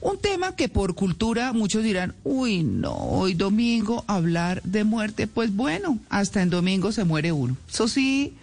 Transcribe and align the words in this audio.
Un 0.00 0.18
tema 0.18 0.54
que 0.54 0.68
por 0.68 0.94
cultura 0.94 1.52
muchos 1.52 1.82
dirán, 1.82 2.14
uy, 2.24 2.62
no, 2.62 2.94
hoy 2.94 3.34
domingo 3.34 4.04
hablar 4.06 4.62
de 4.62 4.84
muerte, 4.84 5.26
pues 5.26 5.54
bueno, 5.54 5.98
hasta 6.08 6.42
en 6.42 6.50
domingo 6.50 6.92
se 6.92 7.04
muere 7.04 7.32
uno. 7.32 7.56
Eso 7.68 7.88
sí, 7.88 8.34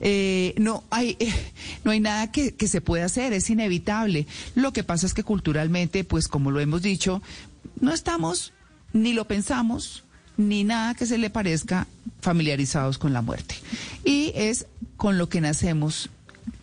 eh, 0.00 0.54
no 0.58 0.84
hay 0.90 1.16
no 1.84 1.90
hay 1.90 2.00
nada 2.00 2.32
que, 2.32 2.54
que 2.54 2.68
se 2.68 2.80
pueda 2.80 3.04
hacer, 3.04 3.32
es 3.32 3.50
inevitable. 3.50 4.26
Lo 4.54 4.72
que 4.72 4.84
pasa 4.84 5.06
es 5.06 5.14
que 5.14 5.24
culturalmente, 5.24 6.04
pues 6.04 6.26
como 6.28 6.50
lo 6.50 6.60
hemos 6.60 6.82
dicho, 6.82 7.22
no 7.80 7.92
estamos 7.92 8.52
ni 8.92 9.12
lo 9.12 9.26
pensamos 9.26 10.04
ni 10.36 10.64
nada 10.64 10.94
que 10.94 11.06
se 11.06 11.18
le 11.18 11.30
parezca 11.30 11.86
familiarizados 12.20 12.98
con 12.98 13.12
la 13.12 13.22
muerte. 13.22 13.56
Y 14.04 14.32
es 14.34 14.66
con 14.96 15.18
lo 15.18 15.28
que 15.28 15.40
nacemos 15.40 16.08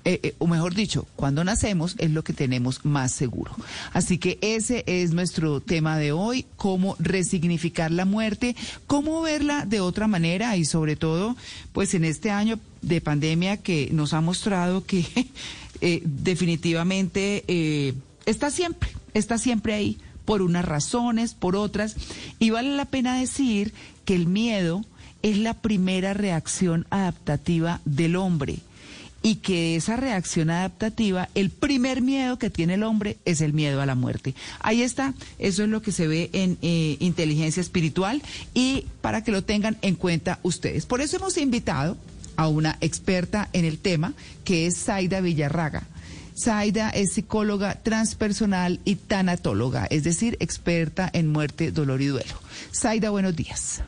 eh, 0.04 0.20
eh, 0.23 0.36
o 0.39 0.48
mejor 0.48 0.73
dicho, 0.73 1.05
cuando 1.16 1.43
nacemos 1.43 1.95
es 2.00 2.09
lo 2.09 2.23
que 2.23 2.34
tenemos 2.34 2.84
más 2.86 3.11
seguro. 3.11 3.55
Así 3.93 4.18
que 4.18 4.39
ese 4.41 4.84
es 4.88 5.11
nuestro 5.11 5.61
tema 5.61 5.97
de 5.97 6.11
hoy, 6.11 6.47
cómo 6.57 6.96
resignificar 6.97 7.92
la 7.92 8.06
muerte, 8.06 8.56
cómo 8.87 9.21
verla 9.21 9.65
de 9.65 9.79
otra 9.79 10.07
manera 10.07 10.57
y 10.57 10.65
sobre 10.65 10.96
todo, 10.96 11.36
pues 11.71 11.93
en 11.93 12.04
este 12.04 12.32
año 12.32 12.59
de 12.82 13.00
pandemia 13.00 13.57
que 13.57 13.89
nos 13.92 14.14
ha 14.14 14.21
mostrado 14.21 14.86
que 14.86 15.06
eh, 15.82 16.01
definitivamente 16.04 17.93
está 18.25 18.50
siempre, 18.50 18.89
está 19.14 19.37
siempre 19.37 19.75
ahí, 19.75 20.00
por 20.25 20.42
unas 20.42 20.65
razones, 20.65 21.36
por 21.36 21.56
otras, 21.56 21.95
y 22.39 22.50
vale 22.50 22.75
la 22.75 22.86
pena 22.86 23.20
decir 23.20 23.71
que 24.06 24.15
el 24.15 24.25
miedo 24.25 24.84
es 25.21 25.37
la 25.37 25.54
primera 25.54 26.15
reacción 26.15 26.87
adaptativa 26.89 27.82
del 27.86 28.15
hombre 28.15 28.61
y 29.24 29.36
que 29.36 29.75
esa 29.75 29.96
reacción 29.96 30.50
adaptativa, 30.50 31.29
el 31.36 31.50
primer 31.50 32.02
miedo 32.02 32.39
que 32.39 32.50
tiene 32.50 32.75
el 32.75 32.84
hombre 32.84 33.17
es 33.25 33.42
el 33.42 33.53
miedo 33.53 33.81
a 33.81 33.86
la 33.86 33.95
muerte. 33.95 34.36
Ahí 34.59 34.81
está, 34.81 35.14
eso 35.39 35.64
es 35.64 35.70
lo 35.70 35.81
que 35.81 35.92
se 35.92 36.08
ve 36.08 36.30
en 36.34 36.58
eh, 36.62 36.98
inteligencia 37.00 37.62
espiritual 37.62 38.22
y 38.54 38.86
para 39.02 39.23
que 39.23 39.32
lo 39.32 39.44
tengan 39.44 39.78
en 39.82 39.95
cuenta 39.95 40.40
ustedes. 40.44 40.86
Por 40.86 41.02
eso 41.02 41.18
hemos 41.18 41.38
invitado 41.38 41.98
a 42.36 42.48
una 42.48 42.78
experta 42.82 43.50
en 43.54 43.66
el 43.66 43.78
tema, 43.78 44.14
que 44.44 44.66
es 44.66 44.78
Zaida 44.78 45.22
Villarraga. 45.22 45.84
Zaida 46.36 46.90
es 46.90 47.14
psicóloga 47.14 47.76
transpersonal 47.84 48.80
y 48.86 48.95
tanatóloga, 48.95 49.86
es 49.86 50.04
decir, 50.04 50.38
experta 50.40 51.10
en 51.14 51.28
muerte, 51.28 51.72
dolor 51.72 52.02
y 52.02 52.08
duelo. 52.08 52.34
Zaida, 52.73 53.12
buenos 53.12 53.36
días. 53.36 53.84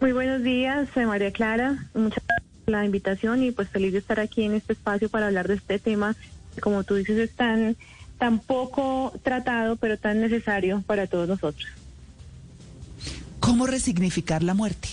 Muy 0.00 0.12
buenos 0.12 0.42
días, 0.42 0.88
María 0.96 1.32
Clara. 1.32 1.88
Muchas 1.94 2.22
gracias 2.26 2.53
la 2.66 2.84
invitación 2.84 3.42
y 3.42 3.50
pues 3.50 3.68
feliz 3.68 3.92
de 3.92 3.98
estar 3.98 4.20
aquí 4.20 4.42
en 4.42 4.54
este 4.54 4.72
espacio 4.72 5.08
para 5.08 5.26
hablar 5.26 5.48
de 5.48 5.54
este 5.54 5.78
tema 5.78 6.16
que 6.54 6.60
como 6.60 6.84
tú 6.84 6.94
dices 6.94 7.18
es 7.18 7.32
tan, 7.32 7.76
tan 8.18 8.38
poco 8.38 9.12
tratado 9.22 9.76
pero 9.76 9.98
tan 9.98 10.20
necesario 10.20 10.82
para 10.86 11.06
todos 11.06 11.28
nosotros. 11.28 11.66
¿Cómo 13.40 13.66
resignificar 13.66 14.42
la 14.42 14.54
muerte? 14.54 14.88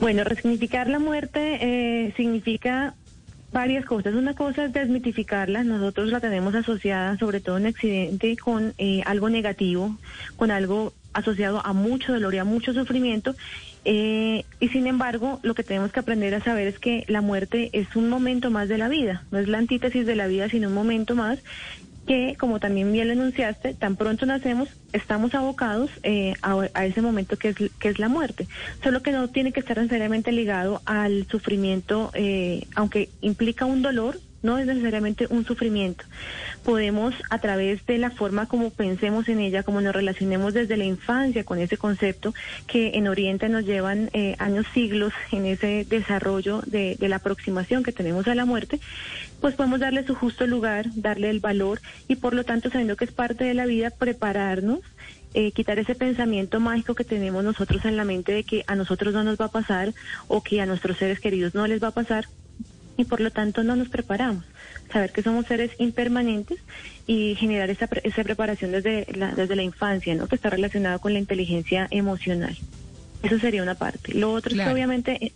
Bueno, 0.00 0.24
resignificar 0.24 0.88
la 0.88 0.98
muerte 0.98 1.58
eh, 1.60 2.12
significa 2.16 2.94
varias 3.52 3.86
cosas. 3.86 4.14
Una 4.14 4.34
cosa 4.34 4.64
es 4.64 4.72
desmitificarla. 4.72 5.62
Nosotros 5.62 6.10
la 6.10 6.20
tenemos 6.20 6.54
asociada, 6.54 7.16
sobre 7.18 7.40
todo 7.40 7.56
en 7.56 7.66
accidente, 7.66 8.36
con 8.36 8.74
eh, 8.78 9.02
algo 9.06 9.30
negativo, 9.30 9.96
con 10.36 10.50
algo 10.50 10.92
asociado 11.12 11.64
a 11.64 11.72
mucho 11.72 12.12
dolor 12.12 12.34
y 12.34 12.38
a 12.38 12.44
mucho 12.44 12.74
sufrimiento. 12.74 13.34
Eh, 13.84 14.44
y 14.60 14.68
sin 14.68 14.86
embargo, 14.86 15.40
lo 15.42 15.54
que 15.54 15.62
tenemos 15.62 15.92
que 15.92 16.00
aprender 16.00 16.34
a 16.34 16.42
saber 16.42 16.66
es 16.66 16.78
que 16.78 17.04
la 17.08 17.20
muerte 17.20 17.70
es 17.72 17.96
un 17.96 18.08
momento 18.08 18.50
más 18.50 18.68
de 18.68 18.78
la 18.78 18.88
vida, 18.88 19.24
no 19.30 19.38
es 19.38 19.48
la 19.48 19.58
antítesis 19.58 20.06
de 20.06 20.16
la 20.16 20.26
vida, 20.26 20.48
sino 20.48 20.68
un 20.68 20.74
momento 20.74 21.14
más 21.14 21.40
que, 22.06 22.36
como 22.38 22.60
también 22.60 22.92
bien 22.92 23.08
lo 23.08 23.14
enunciaste, 23.14 23.74
tan 23.74 23.96
pronto 23.96 24.26
nacemos, 24.26 24.68
estamos 24.92 25.34
abocados 25.34 25.90
eh, 26.02 26.34
a, 26.42 26.84
ese 26.84 27.02
momento 27.02 27.36
que 27.36 27.48
es, 27.48 27.56
que 27.56 27.88
es 27.88 27.98
la 27.98 28.08
muerte. 28.08 28.46
Solo 28.82 29.02
que 29.02 29.12
no 29.12 29.28
tiene 29.28 29.52
que 29.52 29.60
estar 29.60 29.76
necesariamente 29.76 30.32
ligado 30.32 30.82
al 30.84 31.26
sufrimiento, 31.28 32.10
eh, 32.14 32.66
aunque 32.74 33.08
implica 33.20 33.64
un 33.64 33.82
dolor, 33.82 34.18
no 34.44 34.58
es 34.58 34.66
necesariamente 34.66 35.26
un 35.30 35.44
sufrimiento. 35.44 36.04
Podemos, 36.62 37.14
a 37.30 37.38
través 37.38 37.84
de 37.86 37.98
la 37.98 38.10
forma 38.10 38.46
como 38.46 38.70
pensemos 38.70 39.28
en 39.28 39.40
ella, 39.40 39.64
como 39.64 39.80
nos 39.80 39.94
relacionemos 39.94 40.54
desde 40.54 40.76
la 40.76 40.84
infancia 40.84 41.42
con 41.44 41.58
ese 41.58 41.78
concepto, 41.78 42.34
que 42.68 42.92
en 42.94 43.08
Oriente 43.08 43.48
nos 43.48 43.64
llevan 43.64 44.10
eh, 44.12 44.36
años, 44.38 44.66
siglos 44.72 45.12
en 45.32 45.46
ese 45.46 45.86
desarrollo 45.88 46.62
de, 46.66 46.96
de 47.00 47.08
la 47.08 47.16
aproximación 47.16 47.82
que 47.82 47.92
tenemos 47.92 48.28
a 48.28 48.34
la 48.34 48.44
muerte, 48.44 48.78
pues 49.40 49.54
podemos 49.54 49.80
darle 49.80 50.06
su 50.06 50.14
justo 50.14 50.46
lugar, 50.46 50.86
darle 50.94 51.30
el 51.30 51.40
valor 51.40 51.80
y 52.06 52.16
por 52.16 52.34
lo 52.34 52.44
tanto, 52.44 52.70
sabiendo 52.70 52.96
que 52.96 53.06
es 53.06 53.12
parte 53.12 53.44
de 53.44 53.54
la 53.54 53.66
vida, 53.66 53.90
prepararnos 53.90 54.80
eh, 55.36 55.50
quitar 55.50 55.80
ese 55.80 55.96
pensamiento 55.96 56.60
mágico 56.60 56.94
que 56.94 57.02
tenemos 57.02 57.42
nosotros 57.42 57.84
en 57.86 57.96
la 57.96 58.04
mente 58.04 58.30
de 58.30 58.44
que 58.44 58.62
a 58.68 58.76
nosotros 58.76 59.12
no 59.14 59.24
nos 59.24 59.40
va 59.40 59.46
a 59.46 59.50
pasar 59.50 59.92
o 60.28 60.44
que 60.44 60.60
a 60.60 60.66
nuestros 60.66 60.96
seres 60.96 61.18
queridos 61.18 61.56
no 61.56 61.66
les 61.66 61.82
va 61.82 61.88
a 61.88 61.90
pasar 61.90 62.26
y 62.96 63.04
por 63.04 63.20
lo 63.20 63.30
tanto 63.30 63.62
no 63.64 63.76
nos 63.76 63.88
preparamos. 63.88 64.44
Saber 64.92 65.12
que 65.12 65.22
somos 65.22 65.46
seres 65.46 65.72
impermanentes 65.78 66.58
y 67.06 67.34
generar 67.36 67.70
esa, 67.70 67.88
esa 68.02 68.22
preparación 68.22 68.72
desde 68.72 69.06
la, 69.14 69.34
desde 69.34 69.56
la 69.56 69.62
infancia, 69.62 70.14
¿no? 70.14 70.28
que 70.28 70.36
está 70.36 70.50
relacionado 70.50 70.98
con 71.00 71.12
la 71.12 71.18
inteligencia 71.18 71.88
emocional. 71.90 72.56
Eso 73.22 73.38
sería 73.38 73.62
una 73.62 73.74
parte. 73.74 74.14
Lo 74.14 74.32
otro 74.32 74.54
es 74.54 74.60
que 74.60 74.68
obviamente 74.68 75.24
eh, 75.24 75.32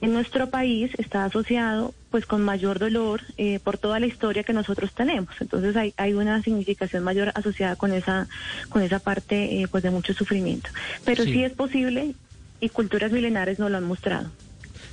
en 0.00 0.12
nuestro 0.12 0.48
país 0.48 0.90
está 0.96 1.24
asociado 1.24 1.92
pues 2.10 2.24
con 2.24 2.42
mayor 2.42 2.78
dolor 2.78 3.20
eh, 3.36 3.60
por 3.62 3.76
toda 3.76 4.00
la 4.00 4.06
historia 4.06 4.44
que 4.44 4.52
nosotros 4.52 4.92
tenemos. 4.94 5.34
Entonces 5.40 5.76
hay, 5.76 5.92
hay 5.96 6.14
una 6.14 6.42
significación 6.42 7.04
mayor 7.04 7.32
asociada 7.34 7.76
con 7.76 7.92
esa, 7.92 8.28
con 8.70 8.82
esa 8.82 8.98
parte 8.98 9.60
eh, 9.60 9.68
pues 9.68 9.82
de 9.82 9.90
mucho 9.90 10.14
sufrimiento. 10.14 10.70
Pero 11.04 11.24
sí 11.24 11.44
es 11.44 11.52
posible 11.52 12.14
y 12.60 12.68
culturas 12.70 13.12
milenares 13.12 13.58
nos 13.58 13.70
lo 13.70 13.76
han 13.76 13.84
mostrado. 13.84 14.30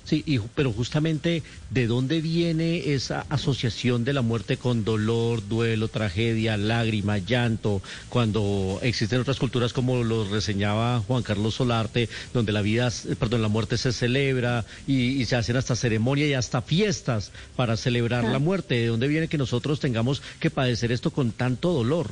Sí, 0.06 0.40
pero 0.54 0.72
justamente 0.72 1.42
de 1.72 1.88
dónde 1.88 2.22
viene 2.22 2.94
esa 2.94 3.26
asociación 3.28 4.06
de 4.06 4.14
la 4.14 4.22
muerte 4.22 4.58
con 4.58 4.86
dolor, 4.86 5.48
duelo, 5.48 5.88
tragedia, 5.88 6.58
lágrima, 6.58 7.18
llanto, 7.18 7.82
cuando 8.08 8.78
existen 8.84 9.22
otras 9.22 9.40
culturas 9.40 9.74
como 9.74 10.04
lo 10.04 10.30
reseñaba 10.30 11.00
Juan 11.00 11.24
Carlos 11.24 11.56
Solarte, 11.56 12.08
donde 12.34 12.52
la 12.52 12.62
vida, 12.62 12.92
perdón, 13.18 13.42
la 13.42 13.48
muerte 13.48 13.80
se 13.80 13.92
celebra 13.92 14.64
y, 14.86 15.26
se 15.26 15.38
hacen 15.38 15.58
hasta 15.58 15.76
ceremonia 15.76 16.28
y 16.28 16.34
hasta 16.34 16.62
fiestas 16.62 17.32
para 17.56 17.76
celebrar 17.76 18.26
la 18.26 18.38
muerte. 18.38 18.76
¿De 18.76 18.88
dónde 18.88 19.08
viene 19.08 19.28
que 19.28 19.40
nosotros 19.40 19.80
tengamos 19.80 20.22
que 20.40 20.52
padecer 20.52 20.92
esto 20.92 21.10
con 21.10 21.32
tanto 21.32 21.74
dolor? 21.74 22.12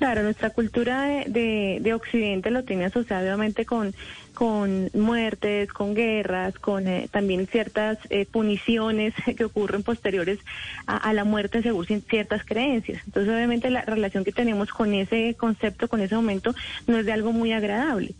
Claro, 0.00 0.22
nuestra 0.22 0.48
cultura 0.48 1.02
de, 1.26 1.76
de, 1.82 1.92
Occidente 1.92 2.50
lo 2.50 2.64
tiene 2.64 2.86
asociado 2.86 3.22
obviamente 3.22 3.66
con, 3.66 3.94
con 4.32 4.88
muertes, 4.94 5.70
con 5.74 5.92
guerras, 5.94 6.58
con 6.58 6.88
eh, 6.88 7.08
también 7.10 7.46
ciertas 7.46 7.98
eh, 8.08 8.24
puniciones 8.24 9.12
que 9.36 9.44
ocurren 9.44 9.82
posteriores 9.82 10.38
a, 10.86 10.96
a, 10.96 11.12
la 11.12 11.24
muerte 11.24 11.60
según 11.60 11.84
ciertas 11.84 12.46
creencias. 12.46 13.02
Entonces 13.04 13.30
obviamente 13.30 13.68
la 13.68 13.82
relación 13.82 14.24
que 14.24 14.32
tenemos 14.32 14.70
con 14.70 14.94
ese 14.94 15.36
concepto, 15.38 15.86
con 15.86 16.00
ese 16.00 16.14
momento, 16.14 16.54
no 16.86 16.96
es 16.96 17.04
de 17.04 17.12
algo 17.12 17.32
muy 17.32 17.52
agradable. 17.52 18.14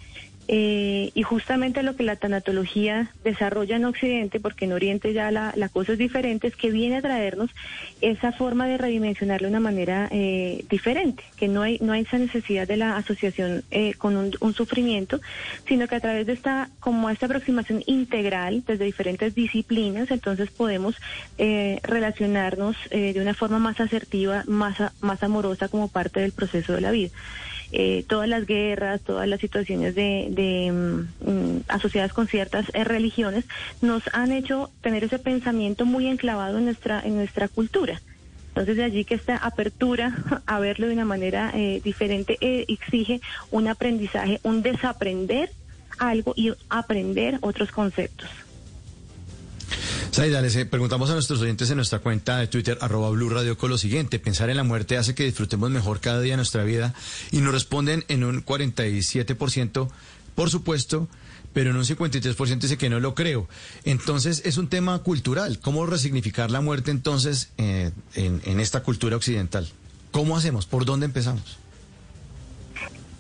Eh, 0.53 1.12
y 1.15 1.22
justamente 1.22 1.84
lo 1.84 1.94
que 1.94 2.03
la 2.03 2.16
tanatología 2.16 3.12
desarrolla 3.22 3.77
en 3.77 3.84
Occidente, 3.84 4.41
porque 4.41 4.65
en 4.65 4.72
Oriente 4.72 5.12
ya 5.12 5.31
la, 5.31 5.69
cosa 5.69 5.93
es 5.93 5.99
diferente, 5.99 6.49
es 6.49 6.56
que 6.56 6.72
viene 6.72 6.97
a 6.97 7.03
traernos 7.03 7.50
esa 8.00 8.33
forma 8.33 8.66
de 8.66 8.77
redimensionar 8.77 9.43
de 9.43 9.47
una 9.47 9.61
manera 9.61 10.09
eh, 10.11 10.65
diferente, 10.69 11.22
que 11.37 11.47
no 11.47 11.62
hay, 11.62 11.78
no 11.81 11.93
hay 11.93 12.03
esa 12.03 12.19
necesidad 12.19 12.66
de 12.66 12.78
la 12.78 12.97
asociación 12.97 13.62
eh, 13.71 13.94
con 13.94 14.16
un, 14.16 14.55
sufrimiento, 14.55 15.21
sino 15.69 15.87
que 15.87 15.94
a 15.94 16.00
través 16.00 16.27
de 16.27 16.33
esta, 16.33 16.69
como 16.81 17.11
esta 17.11 17.27
aproximación 17.27 17.84
integral 17.87 18.65
desde 18.67 18.87
diferentes 18.87 19.37
disciplinas, 19.37 20.11
entonces 20.11 20.50
podemos 20.50 20.97
relacionarnos 21.38 22.77
de 22.91 23.21
una 23.21 23.34
forma 23.34 23.61
más 23.61 23.78
asertiva, 23.78 24.43
más, 24.49 24.78
más 25.00 25.22
amorosa 25.22 25.69
como 25.69 25.87
parte 25.87 26.19
del 26.19 26.32
proceso 26.32 26.73
de 26.73 26.81
la 26.81 26.91
vida. 26.91 27.11
Eh, 27.72 28.05
todas 28.08 28.28
las 28.28 28.46
guerras, 28.46 29.00
todas 29.00 29.28
las 29.28 29.38
situaciones 29.38 29.94
de, 29.94 30.72
mm, 30.72 31.31
mm, 31.31 31.61
asociadas 31.69 32.12
con 32.12 32.26
ciertas 32.26 32.67
eh, 32.75 32.82
religiones, 32.82 33.44
nos 33.81 34.02
han 34.12 34.32
hecho 34.32 34.70
tener 34.81 35.05
ese 35.05 35.20
pensamiento 35.20 35.87
muy 35.87 36.08
enclavado 36.08 36.58
en 36.58 36.64
nuestra, 36.64 37.00
en 37.00 37.14
nuestra 37.17 37.46
cultura. 37.46 38.00
Entonces 38.49 38.76
de 38.76 38.84
allí 38.84 39.05
que 39.05 39.14
esta 39.14 39.37
apertura 39.37 40.12
a 40.46 40.58
verlo 40.58 40.88
de 40.88 40.94
una 40.94 41.05
manera 41.05 41.52
eh, 41.55 41.81
diferente 41.84 42.38
exige 42.40 43.20
un 43.52 43.69
aprendizaje, 43.69 44.40
un 44.43 44.62
desaprender 44.62 45.50
algo 45.99 46.32
y 46.37 46.52
aprender 46.69 47.38
otros 47.40 47.70
conceptos. 47.70 48.28
Saida, 50.12 50.43
preguntamos 50.69 51.09
a 51.11 51.15
nuestros 51.15 51.41
oyentes 51.41 51.71
en 51.71 51.77
nuestra 51.77 52.01
cuenta 52.01 52.39
de 52.39 52.49
Twitter, 52.49 52.77
arroba 52.81 53.11
Blue 53.11 53.29
Radio, 53.29 53.57
con 53.57 53.71
lo 53.71 53.79
siguiente. 53.79 54.19
Pensar 54.19 54.51
en 54.51 54.57
la 54.57 54.65
muerte 54.65 54.97
hace 54.97 55.15
que 55.15 55.25
disfrutemos 55.25 55.71
mejor 55.71 56.01
cada 56.01 56.21
día 56.21 56.33
de 56.33 56.39
nuestra 56.39 56.65
vida 56.65 56.95
y 57.31 57.41
nos 57.41 57.53
responden 57.53 58.05
en 58.09 58.25
un 58.25 58.45
47%, 58.45 59.89
por 60.35 60.51
supuesto, 60.51 61.09
pero 61.53 61.71
en 61.71 61.77
un 61.77 61.85
53% 61.85 62.59
dice 62.59 62.77
que 62.77 62.91
no 62.91 62.99
lo 62.99 63.15
creo. 63.15 63.49
Entonces 63.85 64.43
es 64.45 64.57
un 64.57 64.69
tema 64.69 64.99
cultural. 64.99 65.61
¿Cómo 65.61 65.87
resignificar 65.87 66.51
la 66.51 66.61
muerte 66.61 66.91
entonces 66.91 67.51
eh, 67.57 67.93
en 68.15 68.59
esta 68.59 68.83
cultura 68.83 69.17
occidental? 69.17 69.69
¿Cómo 70.11 70.37
hacemos? 70.37 70.67
¿Por 70.67 70.85
dónde 70.87 71.07
empezamos? 71.07 71.59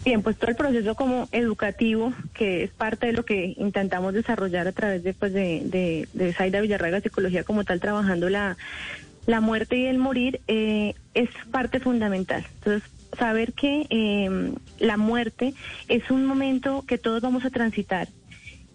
Bien, 0.02 0.22
pues 0.22 0.38
todo 0.38 0.50
el 0.50 0.56
proceso 0.56 0.94
como 0.94 1.28
educativo, 1.30 2.14
que 2.32 2.64
es 2.64 2.70
parte 2.70 3.08
de 3.08 3.12
lo 3.12 3.24
que 3.24 3.54
intentamos 3.58 4.14
desarrollar 4.14 4.66
a 4.66 4.72
través 4.72 5.02
de, 5.02 5.12
pues 5.12 5.32
de, 5.32 5.62
de, 5.64 6.08
de 6.14 6.32
Zaida 6.32 6.62
Villarraga 6.62 7.02
Psicología 7.02 7.44
como 7.44 7.64
tal, 7.64 7.80
trabajando 7.80 8.30
la, 8.30 8.56
la 9.26 9.40
muerte 9.42 9.76
y 9.76 9.86
el 9.86 9.98
morir, 9.98 10.40
eh, 10.48 10.94
es 11.12 11.28
parte 11.50 11.80
fundamental. 11.80 12.46
Entonces, 12.54 12.88
saber 13.18 13.52
que 13.52 13.86
eh, 13.90 14.52
la 14.78 14.96
muerte 14.96 15.52
es 15.88 16.10
un 16.10 16.24
momento 16.24 16.82
que 16.86 16.96
todos 16.96 17.20
vamos 17.20 17.44
a 17.44 17.50
transitar 17.50 18.08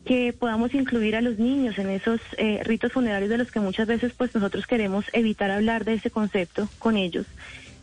que 0.05 0.33
podamos 0.33 0.75
incluir 0.75 1.15
a 1.15 1.21
los 1.21 1.39
niños 1.39 1.79
en 1.79 1.89
esos 1.89 2.21
eh, 2.37 2.61
ritos 2.63 2.91
funerarios 2.91 3.29
de 3.31 3.39
los 3.39 3.51
que 3.51 3.59
muchas 3.59 3.87
veces 3.87 4.13
pues 4.15 4.35
nosotros 4.35 4.67
queremos 4.67 5.05
evitar 5.13 5.49
hablar 5.49 5.83
de 5.83 5.95
ese 5.95 6.11
concepto 6.11 6.69
con 6.77 6.95
ellos 6.95 7.25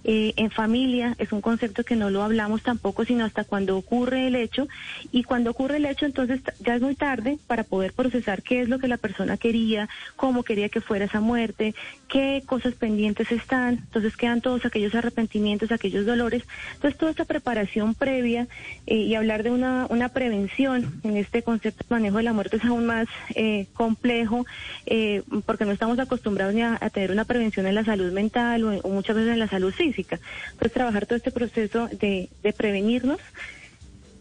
eh, 0.04 0.32
en 0.36 0.50
familia, 0.50 1.14
es 1.18 1.32
un 1.32 1.40
concepto 1.40 1.84
que 1.84 1.96
no 1.96 2.10
lo 2.10 2.22
hablamos 2.22 2.62
tampoco, 2.62 3.04
sino 3.04 3.24
hasta 3.24 3.44
cuando 3.44 3.76
ocurre 3.76 4.26
el 4.26 4.34
hecho. 4.34 4.66
Y 5.12 5.22
cuando 5.22 5.50
ocurre 5.50 5.76
el 5.76 5.86
hecho, 5.86 6.06
entonces 6.06 6.40
ya 6.60 6.74
es 6.74 6.82
muy 6.82 6.94
tarde 6.94 7.38
para 7.46 7.64
poder 7.64 7.92
procesar 7.92 8.42
qué 8.42 8.60
es 8.60 8.68
lo 8.68 8.78
que 8.78 8.88
la 8.88 8.96
persona 8.96 9.36
quería, 9.36 9.88
cómo 10.16 10.42
quería 10.42 10.68
que 10.68 10.80
fuera 10.80 11.04
esa 11.04 11.20
muerte, 11.20 11.74
qué 12.08 12.42
cosas 12.46 12.74
pendientes 12.74 13.30
están. 13.30 13.74
Entonces 13.74 14.16
quedan 14.16 14.40
todos 14.40 14.64
aquellos 14.64 14.94
arrepentimientos, 14.94 15.70
aquellos 15.70 16.04
dolores. 16.04 16.42
Entonces 16.74 16.98
toda 16.98 17.12
esta 17.12 17.24
preparación 17.24 17.94
previa 17.94 18.48
eh, 18.86 18.96
y 18.96 19.14
hablar 19.14 19.42
de 19.42 19.50
una, 19.50 19.86
una 19.88 20.08
prevención 20.08 21.00
en 21.04 21.16
este 21.16 21.42
concepto 21.42 21.84
de 21.88 21.94
manejo 21.94 22.16
de 22.16 22.22
la 22.24 22.32
muerte 22.32 22.56
es 22.56 22.64
aún 22.64 22.86
más 22.86 23.06
eh, 23.34 23.66
complejo 23.74 24.46
eh, 24.86 25.22
porque 25.46 25.64
no 25.64 25.72
estamos 25.72 25.98
acostumbrados 25.98 26.54
ni 26.54 26.62
a, 26.62 26.78
tener 26.92 27.10
una 27.10 27.24
prevención 27.24 27.66
en 27.66 27.74
la 27.74 27.84
salud 27.84 28.12
mental 28.12 28.64
o, 28.64 28.78
o 28.80 28.88
muchas 28.90 29.16
veces 29.16 29.32
en 29.32 29.38
la 29.38 29.48
salud 29.48 29.72
física. 29.72 29.91
Entonces, 29.98 30.72
trabajar 30.72 31.06
todo 31.06 31.16
este 31.16 31.30
proceso 31.30 31.88
de, 31.88 32.28
de 32.42 32.52
prevenirnos 32.52 33.20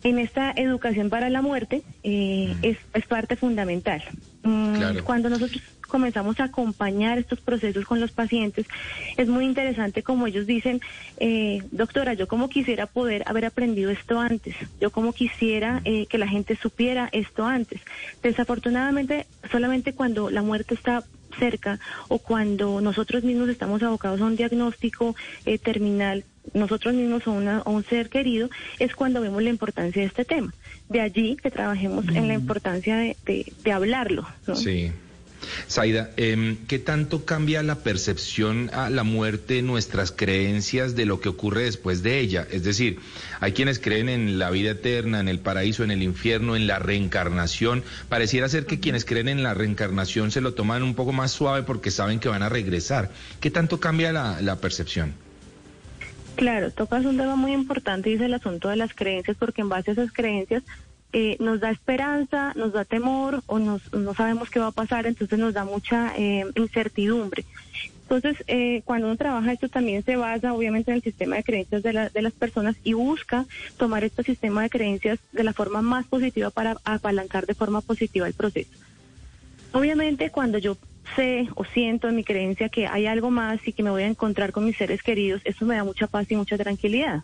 en 0.03 0.19
esta 0.19 0.51
educación 0.51 1.09
para 1.09 1.29
la 1.29 1.41
muerte 1.41 1.83
eh, 2.03 2.55
es, 2.61 2.77
es, 2.93 3.05
parte 3.05 3.35
fundamental. 3.35 4.01
Mm, 4.43 4.75
claro. 4.75 5.03
Cuando 5.03 5.29
nosotros 5.29 5.61
comenzamos 5.87 6.39
a 6.39 6.45
acompañar 6.45 7.19
estos 7.19 7.41
procesos 7.41 7.85
con 7.85 7.99
los 7.99 8.11
pacientes, 8.11 8.65
es 9.17 9.27
muy 9.27 9.45
interesante 9.45 10.01
como 10.03 10.25
ellos 10.25 10.47
dicen, 10.47 10.79
eh, 11.17 11.61
doctora, 11.71 12.13
yo 12.13 12.27
como 12.27 12.49
quisiera 12.49 12.87
poder 12.87 13.23
haber 13.27 13.45
aprendido 13.45 13.91
esto 13.91 14.19
antes, 14.19 14.55
yo 14.79 14.89
como 14.89 15.13
quisiera 15.13 15.81
eh, 15.83 16.05
que 16.07 16.17
la 16.17 16.27
gente 16.27 16.55
supiera 16.55 17.09
esto 17.11 17.45
antes. 17.45 17.81
Desafortunadamente, 18.23 19.27
solamente 19.51 19.93
cuando 19.93 20.29
la 20.29 20.41
muerte 20.41 20.73
está 20.73 21.03
cerca 21.31 21.79
o 22.07 22.19
cuando 22.19 22.81
nosotros 22.81 23.23
mismos 23.23 23.49
estamos 23.49 23.83
abocados 23.83 24.21
a 24.21 24.25
un 24.25 24.35
diagnóstico 24.35 25.15
eh, 25.45 25.57
terminal, 25.57 26.23
nosotros 26.53 26.93
mismos 26.93 27.27
o, 27.27 27.31
una, 27.31 27.61
o, 27.61 27.71
un 27.71 27.83
ser 27.83 28.09
querido, 28.09 28.49
es 28.79 28.95
cuando 28.95 29.21
vemos 29.21 29.43
la 29.43 29.49
importancia 29.49 30.01
de 30.01 30.07
este 30.07 30.25
tema. 30.25 30.53
De 30.89 31.01
allí 31.01 31.37
que 31.37 31.51
trabajemos 31.51 32.05
mm. 32.05 32.15
en 32.15 32.27
la 32.27 32.33
importancia 32.33 32.97
de, 32.97 33.15
de, 33.25 33.53
de 33.63 33.71
hablarlo. 33.71 34.27
¿no? 34.47 34.55
Sí. 34.55 34.91
Saida, 35.67 36.11
eh, 36.17 36.57
¿qué 36.67 36.79
tanto 36.79 37.25
cambia 37.25 37.63
la 37.63 37.75
percepción 37.75 38.69
a 38.73 38.89
la 38.89 39.03
muerte, 39.03 39.61
nuestras 39.61 40.11
creencias 40.11 40.95
de 40.95 41.05
lo 41.05 41.19
que 41.19 41.29
ocurre 41.29 41.63
después 41.63 42.03
de 42.03 42.19
ella? 42.19 42.47
Es 42.49 42.63
decir, 42.63 42.99
hay 43.39 43.53
quienes 43.53 43.79
creen 43.79 44.09
en 44.09 44.39
la 44.39 44.49
vida 44.49 44.71
eterna, 44.71 45.19
en 45.19 45.27
el 45.27 45.39
paraíso, 45.39 45.83
en 45.83 45.91
el 45.91 46.03
infierno, 46.03 46.55
en 46.55 46.67
la 46.67 46.79
reencarnación. 46.79 47.83
Pareciera 48.09 48.49
ser 48.49 48.65
que 48.65 48.79
quienes 48.79 49.05
creen 49.05 49.29
en 49.29 49.43
la 49.43 49.53
reencarnación 49.53 50.31
se 50.31 50.41
lo 50.41 50.53
toman 50.53 50.83
un 50.83 50.95
poco 50.95 51.11
más 51.11 51.31
suave 51.31 51.63
porque 51.63 51.91
saben 51.91 52.19
que 52.19 52.29
van 52.29 52.43
a 52.43 52.49
regresar. 52.49 53.11
¿Qué 53.39 53.51
tanto 53.51 53.79
cambia 53.79 54.11
la, 54.11 54.41
la 54.41 54.57
percepción? 54.57 55.13
Claro, 56.35 56.71
tocas 56.71 57.05
un 57.05 57.17
tema 57.17 57.35
muy 57.35 57.51
importante 57.51 58.09
y 58.09 58.13
es 58.13 58.21
el 58.21 58.33
asunto 58.33 58.69
de 58.69 58.75
las 58.75 58.93
creencias, 58.93 59.37
porque 59.37 59.61
en 59.61 59.69
base 59.69 59.91
a 59.91 59.93
esas 59.93 60.11
creencias 60.11 60.63
eh, 61.13 61.35
nos 61.39 61.59
da 61.59 61.71
esperanza, 61.71 62.53
nos 62.55 62.73
da 62.73 62.85
temor 62.85 63.43
o 63.47 63.59
nos, 63.59 63.91
no 63.93 64.13
sabemos 64.13 64.49
qué 64.49 64.59
va 64.59 64.67
a 64.67 64.71
pasar, 64.71 65.05
entonces 65.05 65.37
nos 65.37 65.53
da 65.53 65.65
mucha 65.65 66.13
eh, 66.17 66.45
incertidumbre. 66.55 67.45
Entonces, 68.03 68.43
eh, 68.47 68.81
cuando 68.83 69.07
uno 69.07 69.15
trabaja 69.15 69.53
esto 69.53 69.69
también 69.69 70.03
se 70.03 70.17
basa 70.17 70.53
obviamente 70.53 70.91
en 70.91 70.97
el 70.97 71.03
sistema 71.03 71.37
de 71.37 71.43
creencias 71.43 71.81
de, 71.81 71.93
la, 71.93 72.09
de 72.09 72.21
las 72.21 72.33
personas 72.33 72.75
y 72.83 72.93
busca 72.93 73.45
tomar 73.77 74.03
este 74.03 74.23
sistema 74.23 74.63
de 74.63 74.69
creencias 74.69 75.19
de 75.31 75.43
la 75.43 75.53
forma 75.53 75.81
más 75.81 76.05
positiva 76.07 76.49
para 76.49 76.75
apalancar 76.83 77.45
de 77.45 77.55
forma 77.55 77.79
positiva 77.79 78.27
el 78.27 78.33
proceso. 78.33 78.71
Obviamente 79.71 80.29
cuando 80.29 80.57
yo 80.57 80.77
sé 81.15 81.47
o 81.55 81.63
siento 81.63 82.09
en 82.09 82.17
mi 82.17 82.25
creencia 82.25 82.67
que 82.67 82.85
hay 82.85 83.05
algo 83.05 83.31
más 83.31 83.65
y 83.65 83.71
que 83.71 83.83
me 83.83 83.89
voy 83.89 84.03
a 84.03 84.07
encontrar 84.07 84.51
con 84.51 84.65
mis 84.65 84.75
seres 84.75 85.01
queridos, 85.03 85.41
eso 85.45 85.65
me 85.65 85.75
da 85.75 85.85
mucha 85.85 86.07
paz 86.07 86.29
y 86.29 86.35
mucha 86.35 86.57
tranquilidad 86.57 87.21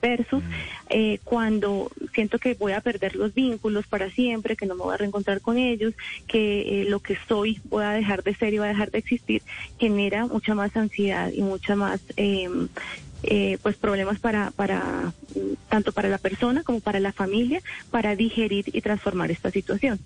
versus 0.00 0.42
eh, 0.88 1.18
cuando 1.24 1.90
siento 2.14 2.38
que 2.38 2.54
voy 2.54 2.72
a 2.72 2.80
perder 2.80 3.16
los 3.16 3.34
vínculos 3.34 3.86
para 3.86 4.10
siempre, 4.10 4.56
que 4.56 4.66
no 4.66 4.74
me 4.74 4.82
voy 4.82 4.94
a 4.94 4.98
reencontrar 4.98 5.40
con 5.40 5.58
ellos, 5.58 5.94
que 6.26 6.82
eh, 6.82 6.84
lo 6.88 7.00
que 7.00 7.16
soy 7.28 7.60
voy 7.64 7.84
a 7.84 7.90
dejar 7.90 8.22
de 8.22 8.34
ser 8.34 8.54
y 8.54 8.58
va 8.58 8.66
a 8.66 8.68
dejar 8.68 8.90
de 8.90 8.98
existir, 8.98 9.42
genera 9.78 10.26
mucha 10.26 10.54
más 10.54 10.76
ansiedad 10.76 11.30
y 11.32 11.42
mucha 11.42 11.76
más 11.76 12.00
eh, 12.16 12.48
eh, 13.22 13.58
pues 13.62 13.76
problemas 13.76 14.18
para 14.18 14.50
para 14.52 15.12
tanto 15.68 15.92
para 15.92 16.08
la 16.08 16.16
persona 16.16 16.62
como 16.62 16.80
para 16.80 17.00
la 17.00 17.12
familia 17.12 17.60
para 17.90 18.16
digerir 18.16 18.64
y 18.72 18.80
transformar 18.80 19.30
esta 19.30 19.50
situación. 19.50 19.98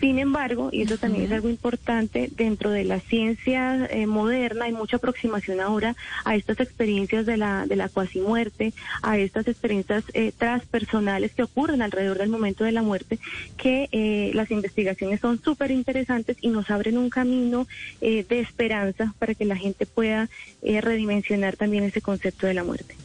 Sin 0.00 0.18
embargo, 0.18 0.70
y 0.72 0.82
eso 0.82 0.98
también 0.98 1.24
es 1.24 1.32
algo 1.32 1.48
importante, 1.48 2.30
dentro 2.36 2.70
de 2.70 2.84
la 2.84 3.00
ciencia 3.00 3.86
eh, 3.86 4.06
moderna 4.06 4.66
hay 4.66 4.72
mucha 4.72 4.96
aproximación 4.96 5.60
ahora 5.60 5.96
a 6.24 6.34
estas 6.34 6.60
experiencias 6.60 7.26
de 7.26 7.36
la, 7.36 7.66
de 7.66 7.76
la 7.76 7.88
cuasi 7.88 8.20
muerte, 8.20 8.72
a 9.02 9.18
estas 9.18 9.46
experiencias 9.46 10.04
eh, 10.14 10.32
transpersonales 10.36 11.32
que 11.32 11.44
ocurren 11.44 11.82
alrededor 11.82 12.18
del 12.18 12.28
momento 12.28 12.64
de 12.64 12.72
la 12.72 12.82
muerte, 12.82 13.18
que 13.56 13.88
eh, 13.92 14.30
las 14.34 14.50
investigaciones 14.50 15.20
son 15.20 15.40
súper 15.42 15.70
interesantes 15.70 16.36
y 16.40 16.48
nos 16.48 16.70
abren 16.70 16.98
un 16.98 17.10
camino 17.10 17.66
eh, 18.00 18.24
de 18.28 18.40
esperanza 18.40 19.14
para 19.18 19.34
que 19.34 19.44
la 19.44 19.56
gente 19.56 19.86
pueda 19.86 20.28
eh, 20.62 20.80
redimensionar 20.80 21.56
también 21.56 21.84
ese 21.84 22.00
concepto 22.00 22.46
de 22.46 22.54
la 22.54 22.64
muerte. 22.64 22.96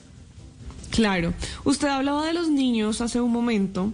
Claro. 0.91 1.33
Usted 1.63 1.87
hablaba 1.87 2.25
de 2.27 2.33
los 2.33 2.49
niños 2.49 3.01
hace 3.01 3.19
un 3.19 3.31
momento. 3.31 3.91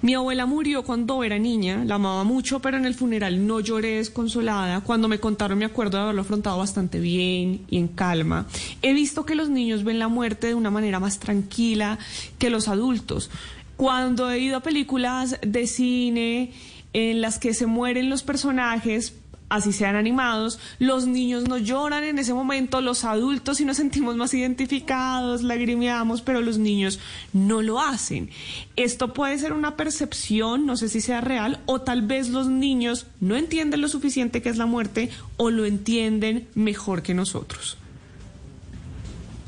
Mi 0.00 0.14
abuela 0.14 0.46
murió 0.46 0.84
cuando 0.84 1.24
era 1.24 1.40
niña, 1.40 1.84
la 1.84 1.96
amaba 1.96 2.22
mucho, 2.22 2.60
pero 2.60 2.76
en 2.76 2.86
el 2.86 2.94
funeral 2.94 3.44
no 3.44 3.58
lloré 3.58 3.96
desconsolada. 3.96 4.80
Cuando 4.82 5.08
me 5.08 5.18
contaron 5.18 5.58
me 5.58 5.64
acuerdo 5.64 5.96
de 5.96 6.04
haberlo 6.04 6.22
afrontado 6.22 6.56
bastante 6.56 7.00
bien 7.00 7.62
y 7.68 7.78
en 7.78 7.88
calma. 7.88 8.46
He 8.80 8.92
visto 8.92 9.26
que 9.26 9.34
los 9.34 9.48
niños 9.48 9.82
ven 9.82 9.98
la 9.98 10.06
muerte 10.06 10.46
de 10.46 10.54
una 10.54 10.70
manera 10.70 11.00
más 11.00 11.18
tranquila 11.18 11.98
que 12.38 12.48
los 12.48 12.68
adultos. 12.68 13.28
Cuando 13.76 14.30
he 14.30 14.38
ido 14.38 14.58
a 14.58 14.60
películas 14.60 15.36
de 15.40 15.66
cine 15.66 16.52
en 16.92 17.20
las 17.20 17.40
que 17.40 17.52
se 17.52 17.66
mueren 17.66 18.08
los 18.08 18.22
personajes, 18.22 19.14
así 19.48 19.72
sean 19.72 19.96
animados, 19.96 20.58
los 20.78 21.06
niños 21.06 21.48
no 21.48 21.58
lloran 21.58 22.04
en 22.04 22.18
ese 22.18 22.34
momento, 22.34 22.80
los 22.80 23.04
adultos 23.04 23.58
sí 23.58 23.64
nos 23.64 23.76
sentimos 23.78 24.16
más 24.16 24.34
identificados, 24.34 25.42
lagrimeamos, 25.42 26.22
pero 26.22 26.40
los 26.40 26.58
niños 26.58 27.00
no 27.32 27.62
lo 27.62 27.80
hacen. 27.80 28.30
Esto 28.76 29.12
puede 29.12 29.38
ser 29.38 29.52
una 29.52 29.76
percepción, 29.76 30.66
no 30.66 30.76
sé 30.76 30.88
si 30.88 31.00
sea 31.00 31.20
real, 31.20 31.60
o 31.66 31.80
tal 31.80 32.02
vez 32.02 32.28
los 32.28 32.48
niños 32.48 33.06
no 33.20 33.36
entienden 33.36 33.80
lo 33.80 33.88
suficiente 33.88 34.42
que 34.42 34.48
es 34.48 34.56
la 34.56 34.66
muerte 34.66 35.10
o 35.36 35.50
lo 35.50 35.64
entienden 35.64 36.48
mejor 36.54 37.02
que 37.02 37.14
nosotros. 37.14 37.78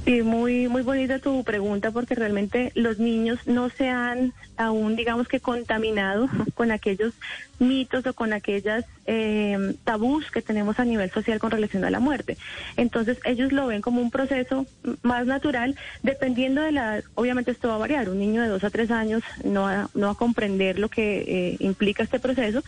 Sí, 0.04 0.23
muy, 0.23 0.66
muy 0.66 0.83
bonita 0.83 1.19
tu 1.19 1.45
pregunta 1.45 1.90
porque 1.90 2.14
realmente 2.14 2.73
los 2.75 2.99
niños 2.99 3.38
no 3.47 3.69
se 3.69 3.88
han 3.88 4.33
aún, 4.57 4.97
digamos 4.97 5.28
que, 5.28 5.40
contaminado 5.40 6.28
con 6.54 6.71
aquellos 6.71 7.14
mitos 7.59 8.07
o 8.07 8.14
con 8.14 8.33
aquellas 8.33 8.87
eh, 9.07 9.75
tabús 9.85 10.30
que 10.30 10.40
tenemos 10.40 10.80
a 10.80 10.87
nivel 10.87 11.11
social 11.11 11.38
con 11.38 11.50
relación 11.50 11.85
a 11.85 11.90
la 11.90 12.00
muerte. 12.00 12.38
Entonces 12.76 13.19
ellos 13.25 13.52
lo 13.52 13.66
ven 13.66 13.83
como 13.83 14.00
un 14.00 14.11
proceso 14.11 14.66
más 15.02 15.26
natural, 15.26 15.76
dependiendo 16.02 16.62
de 16.62 16.73
la, 16.73 17.02
obviamente 17.14 17.50
esto 17.50 17.69
va 17.69 17.75
a 17.75 17.78
variar, 17.78 18.09
un 18.09 18.19
niño 18.19 18.42
de 18.42 18.49
dos 18.49 18.64
a 18.64 18.71
tres 18.71 18.90
años 18.90 19.23
no 19.45 19.62
va, 19.62 19.90
no 19.95 20.07
va 20.07 20.12
a 20.12 20.16
comprender 20.16 20.78
lo 20.78 20.88
que 20.88 21.25
eh, 21.26 21.57
implica 21.61 22.02
este 22.02 22.19
proceso, 22.19 22.64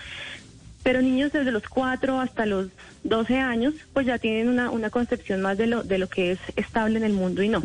pero 0.83 1.03
niños 1.03 1.33
desde 1.33 1.53
los 1.53 1.69
4 1.69 2.21
hasta 2.21 2.47
los 2.47 2.69
12 3.05 3.39
años, 3.39 3.75
pues 3.93 4.07
ya 4.07 4.19
tienen 4.19 4.49
una, 4.49 4.71
una 4.71 4.91
concepción 4.91 5.41
más 5.41 5.59
de 5.59 5.67
lo, 5.67 5.83
de 5.83 5.99
lo 5.99 6.09
que 6.09 6.33
es 6.33 6.39
estable 6.57 6.99
en 6.99 7.05
el 7.05 7.13
mundo 7.13 7.43
y 7.43 7.49
no. 7.49 7.63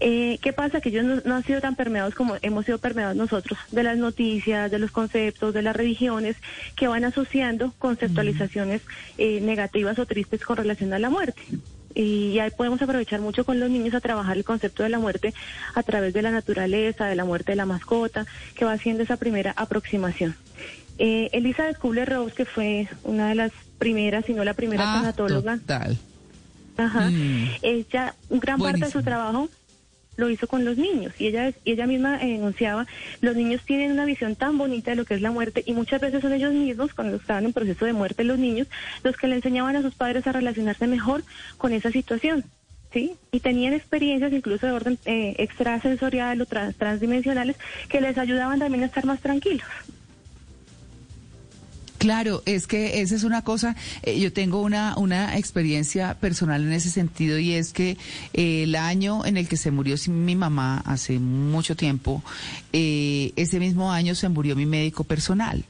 Eh, 0.00 0.38
¿Qué 0.42 0.52
pasa? 0.52 0.80
Que 0.80 0.88
ellos 0.90 1.04
no, 1.04 1.20
no, 1.24 1.36
han 1.36 1.44
sido 1.44 1.60
tan 1.60 1.76
permeados 1.76 2.14
como 2.14 2.36
hemos 2.42 2.66
sido 2.66 2.78
permeados 2.78 3.16
nosotros, 3.16 3.58
de 3.70 3.82
las 3.82 3.96
noticias, 3.96 4.70
de 4.70 4.78
los 4.78 4.90
conceptos, 4.90 5.54
de 5.54 5.62
las 5.62 5.76
religiones, 5.76 6.36
que 6.74 6.88
van 6.88 7.04
asociando 7.04 7.72
conceptualizaciones 7.78 8.82
eh, 9.18 9.40
negativas 9.40 9.98
o 9.98 10.06
tristes 10.06 10.44
con 10.44 10.56
relación 10.56 10.92
a 10.92 10.98
la 10.98 11.10
muerte 11.10 11.42
y 11.96 12.38
ahí 12.40 12.50
podemos 12.50 12.80
aprovechar 12.82 13.20
mucho 13.22 13.46
con 13.46 13.58
los 13.58 13.70
niños 13.70 13.94
a 13.94 14.00
trabajar 14.00 14.36
el 14.36 14.44
concepto 14.44 14.82
de 14.82 14.90
la 14.90 14.98
muerte 14.98 15.32
a 15.74 15.82
través 15.82 16.12
de 16.12 16.20
la 16.20 16.30
naturaleza, 16.30 17.06
de 17.06 17.16
la 17.16 17.24
muerte 17.24 17.52
de 17.52 17.56
la 17.56 17.64
mascota, 17.64 18.26
que 18.54 18.66
va 18.66 18.72
haciendo 18.72 19.02
esa 19.02 19.16
primera 19.16 19.54
aproximación. 19.56 20.36
Eh, 20.98 21.28
Elizabeth 21.32 21.78
Kubler-Ross, 21.78 22.32
que 22.32 22.44
fue 22.44 22.88
una 23.04 23.28
de 23.28 23.34
las 23.34 23.52
primeras, 23.78 24.24
si 24.24 24.32
no 24.32 24.44
la 24.44 24.54
primera 24.54 24.82
Ah, 24.86 24.96
tanatóloga, 25.00 25.58
total. 25.58 25.98
Ajá. 26.78 27.08
Mm. 27.10 27.48
Ella, 27.62 28.14
gran 28.30 28.58
parte 28.60 28.84
de 28.86 28.90
su 28.90 29.02
trabajo 29.02 29.48
lo 30.16 30.30
hizo 30.30 30.46
con 30.46 30.64
los 30.64 30.78
niños 30.78 31.12
y 31.18 31.26
ella 31.26 31.50
y 31.64 31.72
ella 31.72 31.86
misma 31.86 32.18
enunciaba 32.22 32.86
los 33.20 33.36
niños 33.36 33.60
tienen 33.66 33.92
una 33.92 34.06
visión 34.06 34.34
tan 34.34 34.56
bonita 34.56 34.92
de 34.92 34.96
lo 34.96 35.04
que 35.04 35.12
es 35.12 35.20
la 35.20 35.30
muerte 35.30 35.62
y 35.66 35.74
muchas 35.74 36.00
veces 36.00 36.22
son 36.22 36.32
ellos 36.32 36.54
mismos 36.54 36.94
cuando 36.94 37.18
estaban 37.18 37.44
en 37.44 37.52
proceso 37.52 37.84
de 37.84 37.92
muerte 37.92 38.24
los 38.24 38.38
niños 38.38 38.66
los 39.04 39.14
que 39.18 39.26
le 39.26 39.36
enseñaban 39.36 39.76
a 39.76 39.82
sus 39.82 39.94
padres 39.94 40.26
a 40.26 40.32
relacionarse 40.32 40.86
mejor 40.86 41.22
con 41.58 41.74
esa 41.74 41.90
situación 41.90 42.44
sí 42.94 43.12
y 43.30 43.40
tenían 43.40 43.74
experiencias 43.74 44.32
incluso 44.32 44.64
de 44.64 44.72
orden 44.72 44.98
eh, 45.04 45.34
extrasensorial 45.36 46.40
o 46.40 46.46
trans- 46.46 46.76
transdimensionales 46.76 47.56
que 47.90 48.00
les 48.00 48.16
ayudaban 48.16 48.58
también 48.58 48.84
a 48.84 48.86
estar 48.86 49.04
más 49.04 49.20
tranquilos 49.20 49.66
Claro, 51.98 52.42
es 52.46 52.66
que 52.66 53.00
esa 53.00 53.14
es 53.14 53.24
una 53.24 53.42
cosa, 53.42 53.74
eh, 54.02 54.18
yo 54.20 54.32
tengo 54.32 54.60
una, 54.62 54.96
una 54.96 55.36
experiencia 55.38 56.14
personal 56.14 56.62
en 56.62 56.72
ese 56.72 56.90
sentido 56.90 57.38
y 57.38 57.52
es 57.54 57.72
que 57.72 57.96
eh, 58.34 58.64
el 58.64 58.74
año 58.76 59.24
en 59.24 59.36
el 59.36 59.48
que 59.48 59.56
se 59.56 59.70
murió 59.70 59.96
mi 60.08 60.36
mamá 60.36 60.82
hace 60.84 61.18
mucho 61.18 61.74
tiempo, 61.74 62.22
eh, 62.72 63.32
ese 63.36 63.58
mismo 63.58 63.90
año 63.92 64.14
se 64.14 64.28
murió 64.28 64.54
mi 64.56 64.66
médico 64.66 65.04
personal. 65.04 65.64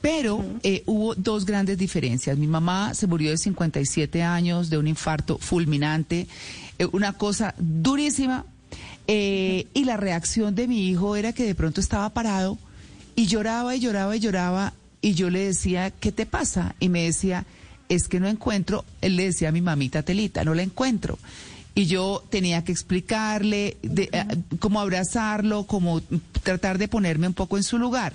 Pero 0.00 0.44
eh, 0.62 0.82
hubo 0.86 1.14
dos 1.14 1.44
grandes 1.46 1.78
diferencias. 1.78 2.38
Mi 2.38 2.46
mamá 2.46 2.94
se 2.94 3.06
murió 3.06 3.30
de 3.30 3.38
57 3.38 4.22
años 4.22 4.70
de 4.70 4.78
un 4.78 4.86
infarto 4.86 5.36
fulminante, 5.38 6.28
eh, 6.78 6.86
una 6.92 7.12
cosa 7.14 7.54
durísima. 7.58 8.44
eh, 9.08 9.66
y 9.72 9.84
la 9.84 9.96
reacción 9.96 10.54
de 10.54 10.66
mi 10.66 10.88
hijo 10.88 11.16
era 11.16 11.32
que 11.32 11.44
de 11.44 11.54
pronto 11.54 11.80
estaba 11.80 12.08
parado 12.10 12.58
y 13.14 13.26
lloraba 13.26 13.74
y 13.76 13.80
lloraba 13.80 14.16
y 14.16 14.20
lloraba 14.20 14.72
y 15.00 15.14
yo 15.14 15.30
le 15.30 15.46
decía, 15.46 15.90
¿qué 15.90 16.12
te 16.12 16.26
pasa? 16.26 16.74
Y 16.80 16.88
me 16.88 17.04
decía, 17.04 17.46
es 17.88 18.08
que 18.08 18.20
no 18.20 18.28
encuentro, 18.28 18.84
él 19.00 19.16
le 19.16 19.24
decía 19.26 19.50
a 19.50 19.52
mi 19.52 19.60
mamita 19.60 20.02
Telita, 20.02 20.44
no 20.44 20.54
la 20.54 20.62
encuentro. 20.62 21.18
Y 21.74 21.86
yo 21.86 22.24
tenía 22.30 22.64
que 22.64 22.72
explicarle 22.72 23.76
de, 23.82 24.08
eh, 24.10 24.24
cómo 24.60 24.80
abrazarlo, 24.80 25.64
cómo 25.64 26.00
tratar 26.42 26.78
de 26.78 26.88
ponerme 26.88 27.26
un 27.26 27.34
poco 27.34 27.58
en 27.58 27.62
su 27.62 27.78
lugar. 27.78 28.14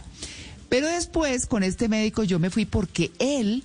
Pero 0.68 0.88
después 0.88 1.46
con 1.46 1.64
este 1.64 1.88
médico 1.88 2.24
yo 2.24 2.40
me 2.40 2.50
fui 2.50 2.66
porque 2.66 3.12
él 3.20 3.64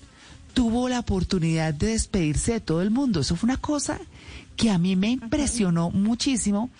tuvo 0.52 0.88
la 0.88 1.00
oportunidad 1.00 1.72
de 1.72 1.88
despedirse 1.88 2.54
de 2.54 2.60
todo 2.60 2.82
el 2.82 2.90
mundo. 2.90 3.20
Eso 3.20 3.36
fue 3.36 3.46
una 3.46 3.56
cosa 3.56 3.98
que 4.56 4.70
a 4.70 4.78
mí 4.78 4.96
me 4.96 5.10
impresionó 5.10 5.90
muchísimo 5.90 6.70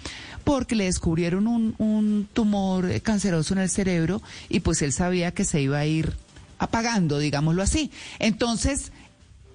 porque 0.44 0.74
le 0.74 0.84
descubrieron 0.84 1.46
un, 1.46 1.74
un 1.78 2.28
tumor 2.32 3.00
canceroso 3.02 3.54
en 3.54 3.60
el 3.60 3.70
cerebro 3.70 4.22
y 4.48 4.60
pues 4.60 4.82
él 4.82 4.92
sabía 4.92 5.32
que 5.32 5.44
se 5.44 5.60
iba 5.60 5.78
a 5.78 5.86
ir 5.86 6.14
apagando, 6.58 7.18
digámoslo 7.18 7.62
así. 7.62 7.90
Entonces, 8.18 8.92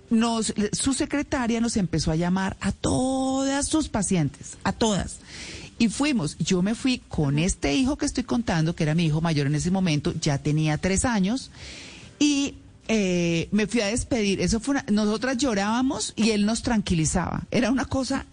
nos, 0.09 0.53
su 0.73 0.93
secretaria 0.93 1.61
nos 1.61 1.77
empezó 1.77 2.11
a 2.11 2.15
llamar 2.15 2.57
a 2.59 2.71
todas 2.71 3.67
sus 3.67 3.87
pacientes, 3.89 4.57
a 4.63 4.73
todas. 4.73 5.19
Y 5.79 5.87
fuimos, 5.89 6.37
yo 6.37 6.61
me 6.61 6.75
fui 6.75 6.99
con 7.07 7.39
este 7.39 7.73
hijo 7.75 7.97
que 7.97 8.05
estoy 8.05 8.23
contando, 8.23 8.75
que 8.75 8.83
era 8.83 8.93
mi 8.93 9.05
hijo 9.05 9.21
mayor 9.21 9.47
en 9.47 9.55
ese 9.55 9.71
momento, 9.71 10.13
ya 10.19 10.37
tenía 10.37 10.77
tres 10.77 11.05
años, 11.05 11.49
y 12.19 12.55
eh, 12.87 13.47
me 13.51 13.65
fui 13.67 13.81
a 13.81 13.87
despedir. 13.87 14.41
Eso 14.41 14.59
fue 14.59 14.73
una- 14.73 14.85
nosotras 14.91 15.37
llorábamos 15.37 16.13
y 16.15 16.31
él 16.31 16.45
nos 16.45 16.61
tranquilizaba. 16.61 17.43
Era 17.49 17.71
una 17.71 17.85
cosa 17.85 18.25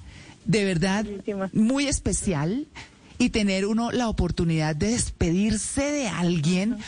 de 0.45 0.65
verdad 0.65 1.07
muy 1.53 1.87
especial 1.87 2.67
y 3.19 3.31
tener 3.31 3.67
uno 3.67 3.91
la 3.91 4.09
oportunidad 4.09 4.77
de 4.77 4.93
despedirse 4.93 5.83
de 5.91 6.09
alguien 6.09 6.79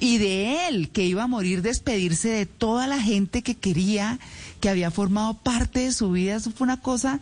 y 0.00 0.18
de 0.18 0.66
él 0.66 0.90
que 0.90 1.04
iba 1.04 1.24
a 1.24 1.28
morir, 1.28 1.62
despedirse 1.62 2.28
de 2.28 2.46
toda 2.46 2.86
la 2.86 3.00
gente 3.00 3.42
que 3.42 3.54
quería, 3.54 4.18
que 4.60 4.68
había 4.68 4.90
formado 4.90 5.34
parte 5.34 5.80
de 5.80 5.92
su 5.92 6.10
vida. 6.10 6.36
Eso 6.36 6.50
fue 6.50 6.64
una 6.64 6.80
cosa 6.80 7.20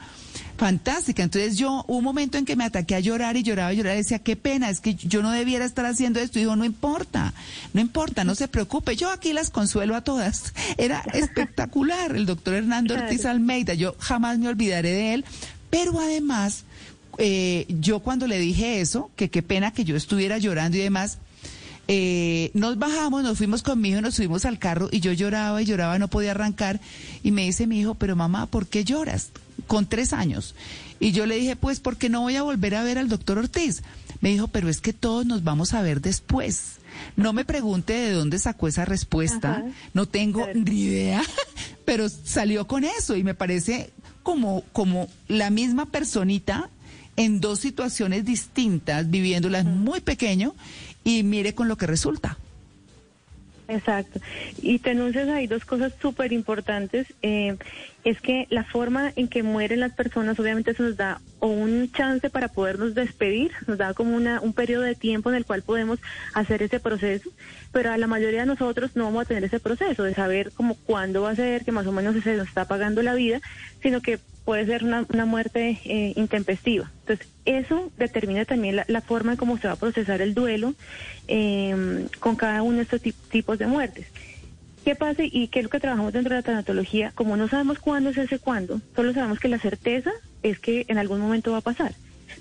fantástica. 0.56 1.22
Entonces 1.22 1.58
yo, 1.58 1.84
hubo 1.88 1.98
un 1.98 2.04
momento 2.04 2.38
en 2.38 2.44
que 2.44 2.56
me 2.56 2.64
ataqué 2.64 2.94
a 2.94 3.00
llorar 3.00 3.36
y 3.36 3.42
lloraba 3.42 3.72
y 3.72 3.76
lloraba 3.76 3.96
y 3.96 3.98
decía, 3.98 4.18
qué 4.20 4.36
pena, 4.36 4.70
es 4.70 4.80
que 4.80 4.94
yo 4.94 5.20
no 5.20 5.30
debiera 5.30 5.64
estar 5.64 5.84
haciendo 5.84 6.20
esto. 6.20 6.38
Y 6.38 6.42
dijo, 6.42 6.56
no 6.56 6.64
importa, 6.64 7.34
no 7.72 7.80
importa, 7.80 8.24
no 8.24 8.34
se 8.34 8.48
preocupe. 8.48 8.96
Yo 8.96 9.10
aquí 9.10 9.32
las 9.32 9.50
consuelo 9.50 9.96
a 9.96 10.02
todas. 10.02 10.54
Era 10.78 11.00
espectacular 11.12 12.14
el 12.14 12.24
doctor 12.24 12.54
Hernando. 12.54 12.94
Ortiz 13.04 13.26
Almeida. 13.26 13.74
Yo 13.74 13.96
jamás 13.98 14.38
me 14.38 14.48
olvidaré 14.48 14.90
de 14.90 15.14
él. 15.14 15.24
Pero 15.70 15.98
además, 15.98 16.64
eh, 17.18 17.66
yo 17.68 18.00
cuando 18.00 18.26
le 18.26 18.38
dije 18.38 18.80
eso, 18.80 19.10
que 19.16 19.30
qué 19.30 19.42
pena 19.42 19.72
que 19.72 19.84
yo 19.84 19.96
estuviera 19.96 20.38
llorando 20.38 20.76
y 20.76 20.80
demás, 20.80 21.18
eh, 21.86 22.50
nos 22.54 22.78
bajamos, 22.78 23.22
nos 23.22 23.36
fuimos 23.36 23.62
con 23.62 23.80
mi 23.80 23.90
hijo, 23.90 24.00
nos 24.00 24.14
subimos 24.14 24.44
al 24.44 24.58
carro 24.58 24.88
y 24.90 25.00
yo 25.00 25.12
lloraba 25.12 25.60
y 25.60 25.66
lloraba, 25.66 25.98
no 25.98 26.08
podía 26.08 26.30
arrancar. 26.30 26.80
Y 27.22 27.30
me 27.30 27.44
dice 27.44 27.66
mi 27.66 27.80
hijo, 27.80 27.94
pero 27.94 28.16
mamá, 28.16 28.46
¿por 28.46 28.66
qué 28.66 28.84
lloras? 28.84 29.30
Con 29.66 29.86
tres 29.86 30.12
años. 30.12 30.54
Y 31.00 31.12
yo 31.12 31.26
le 31.26 31.36
dije, 31.36 31.56
pues 31.56 31.80
porque 31.80 32.08
no 32.08 32.22
voy 32.22 32.36
a 32.36 32.42
volver 32.42 32.74
a 32.74 32.82
ver 32.82 32.98
al 32.98 33.08
doctor 33.08 33.38
Ortiz. 33.38 33.82
Me 34.20 34.30
dijo, 34.30 34.48
pero 34.48 34.68
es 34.68 34.80
que 34.80 34.92
todos 34.92 35.26
nos 35.26 35.44
vamos 35.44 35.74
a 35.74 35.82
ver 35.82 36.00
después. 36.00 36.76
No 37.16 37.32
me 37.32 37.44
pregunte 37.44 37.92
de 37.92 38.12
dónde 38.12 38.38
sacó 38.38 38.68
esa 38.68 38.84
respuesta, 38.84 39.56
Ajá. 39.56 39.64
no 39.92 40.06
tengo 40.06 40.46
ni 40.54 40.82
idea, 40.82 41.22
pero 41.84 42.08
salió 42.08 42.66
con 42.66 42.84
eso 42.84 43.16
y 43.16 43.24
me 43.24 43.34
parece 43.34 43.90
como, 44.22 44.62
como 44.72 45.08
la 45.28 45.50
misma 45.50 45.86
personita 45.86 46.70
en 47.16 47.40
dos 47.40 47.60
situaciones 47.60 48.24
distintas, 48.24 49.10
viviéndolas 49.10 49.64
muy 49.64 50.00
pequeño 50.00 50.54
y 51.04 51.22
mire 51.22 51.54
con 51.54 51.68
lo 51.68 51.76
que 51.76 51.86
resulta. 51.86 52.38
Exacto. 53.68 54.20
Y 54.60 54.78
te 54.78 54.90
anuncias 54.90 55.28
ahí 55.28 55.46
dos 55.46 55.64
cosas 55.64 55.92
súper 56.00 56.32
importantes. 56.32 57.06
Eh, 57.22 57.56
es 58.04 58.20
que 58.20 58.46
la 58.50 58.64
forma 58.64 59.12
en 59.16 59.28
que 59.28 59.42
mueren 59.42 59.80
las 59.80 59.92
personas, 59.92 60.38
obviamente 60.38 60.72
eso 60.72 60.82
nos 60.82 60.96
da 60.96 61.20
o 61.44 61.48
un 61.48 61.92
chance 61.92 62.30
para 62.30 62.48
podernos 62.48 62.94
despedir, 62.94 63.50
nos 63.66 63.76
da 63.76 63.92
como 63.92 64.16
una, 64.16 64.40
un 64.40 64.54
periodo 64.54 64.82
de 64.84 64.94
tiempo 64.94 65.28
en 65.28 65.36
el 65.36 65.44
cual 65.44 65.60
podemos 65.60 65.98
hacer 66.32 66.62
ese 66.62 66.80
proceso, 66.80 67.28
pero 67.70 67.92
a 67.92 67.98
la 67.98 68.06
mayoría 68.06 68.40
de 68.40 68.46
nosotros 68.46 68.92
no 68.94 69.04
vamos 69.04 69.22
a 69.22 69.28
tener 69.28 69.44
ese 69.44 69.60
proceso 69.60 70.04
de 70.04 70.14
saber 70.14 70.52
como 70.52 70.74
cuándo 70.74 71.20
va 71.20 71.30
a 71.32 71.36
ser, 71.36 71.66
que 71.66 71.70
más 71.70 71.86
o 71.86 71.92
menos 71.92 72.16
se 72.24 72.36
nos 72.38 72.48
está 72.48 72.64
pagando 72.64 73.02
la 73.02 73.12
vida, 73.14 73.42
sino 73.82 74.00
que 74.00 74.18
puede 74.46 74.64
ser 74.64 74.84
una, 74.84 75.04
una 75.12 75.26
muerte 75.26 75.78
eh, 75.84 76.14
intempestiva. 76.16 76.90
Entonces, 77.00 77.28
eso 77.44 77.90
determina 77.98 78.46
también 78.46 78.76
la, 78.76 78.84
la 78.88 79.02
forma 79.02 79.32
en 79.32 79.36
cómo 79.36 79.58
se 79.58 79.66
va 79.68 79.74
a 79.74 79.76
procesar 79.76 80.22
el 80.22 80.32
duelo 80.32 80.72
eh, 81.28 82.06
con 82.20 82.36
cada 82.36 82.62
uno 82.62 82.78
de 82.78 82.84
estos 82.84 83.02
tip- 83.02 83.28
tipos 83.30 83.58
de 83.58 83.66
muertes. 83.66 84.06
¿Qué 84.82 84.94
pasa 84.94 85.22
y 85.24 85.48
qué 85.48 85.58
es 85.60 85.64
lo 85.64 85.70
que 85.70 85.80
trabajamos 85.80 86.14
dentro 86.14 86.30
de 86.34 86.40
la 86.40 86.42
tanatología? 86.42 87.12
Como 87.14 87.36
no 87.36 87.48
sabemos 87.48 87.78
cuándo 87.80 88.08
es 88.10 88.16
ese 88.16 88.38
cuándo, 88.38 88.80
solo 88.96 89.12
sabemos 89.12 89.40
que 89.40 89.48
la 89.48 89.58
certeza 89.58 90.10
es 90.44 90.60
que 90.60 90.84
en 90.88 90.98
algún 90.98 91.20
momento 91.20 91.50
va 91.50 91.58
a 91.58 91.62
pasar, 91.62 91.94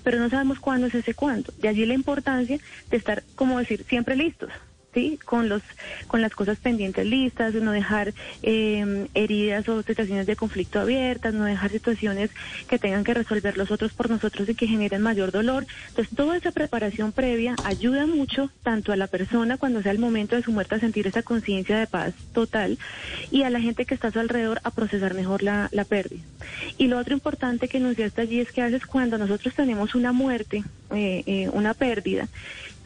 pero 0.04 0.18
no 0.18 0.30
sabemos 0.30 0.60
cuándo 0.60 0.86
es 0.86 0.94
ese 0.94 1.14
cuándo. 1.14 1.52
De 1.58 1.68
allí 1.68 1.84
la 1.86 1.94
importancia 1.94 2.58
de 2.90 2.96
estar, 2.96 3.24
como 3.34 3.58
decir, 3.58 3.84
siempre 3.88 4.14
listos. 4.14 4.50
¿Sí? 4.94 5.18
Con 5.24 5.48
los 5.48 5.62
con 6.06 6.22
las 6.22 6.32
cosas 6.34 6.58
pendientes 6.58 7.04
listas, 7.04 7.52
no 7.54 7.72
dejar 7.72 8.14
eh, 8.42 9.08
heridas 9.14 9.68
o 9.68 9.82
situaciones 9.82 10.26
de 10.26 10.36
conflicto 10.36 10.78
abiertas, 10.78 11.34
no 11.34 11.44
dejar 11.44 11.70
situaciones 11.70 12.30
que 12.68 12.78
tengan 12.78 13.02
que 13.02 13.14
resolver 13.14 13.56
los 13.56 13.72
otros 13.72 13.92
por 13.92 14.08
nosotros 14.08 14.48
y 14.48 14.54
que 14.54 14.68
generen 14.68 15.02
mayor 15.02 15.32
dolor. 15.32 15.66
Entonces, 15.88 16.14
toda 16.14 16.36
esa 16.36 16.52
preparación 16.52 17.10
previa 17.10 17.56
ayuda 17.64 18.06
mucho 18.06 18.50
tanto 18.62 18.92
a 18.92 18.96
la 18.96 19.08
persona 19.08 19.56
cuando 19.56 19.82
sea 19.82 19.90
el 19.90 19.98
momento 19.98 20.36
de 20.36 20.42
su 20.42 20.52
muerte 20.52 20.76
a 20.76 20.80
sentir 20.80 21.08
esa 21.08 21.22
conciencia 21.22 21.76
de 21.76 21.88
paz 21.88 22.14
total 22.32 22.78
y 23.32 23.42
a 23.42 23.50
la 23.50 23.60
gente 23.60 23.86
que 23.86 23.94
está 23.94 24.08
a 24.08 24.12
su 24.12 24.20
alrededor 24.20 24.60
a 24.62 24.70
procesar 24.70 25.14
mejor 25.14 25.42
la, 25.42 25.68
la 25.72 25.84
pérdida. 25.84 26.22
Y 26.78 26.86
lo 26.86 26.98
otro 26.98 27.14
importante 27.14 27.68
que 27.68 27.80
nos 27.80 27.98
hasta 28.02 28.22
allí 28.22 28.40
es 28.40 28.52
que 28.52 28.62
a 28.62 28.66
veces 28.66 28.86
cuando 28.86 29.18
nosotros 29.18 29.54
tenemos 29.54 29.94
una 29.94 30.12
muerte, 30.12 30.64
eh, 30.92 31.22
eh, 31.26 31.48
una 31.52 31.74
pérdida, 31.74 32.28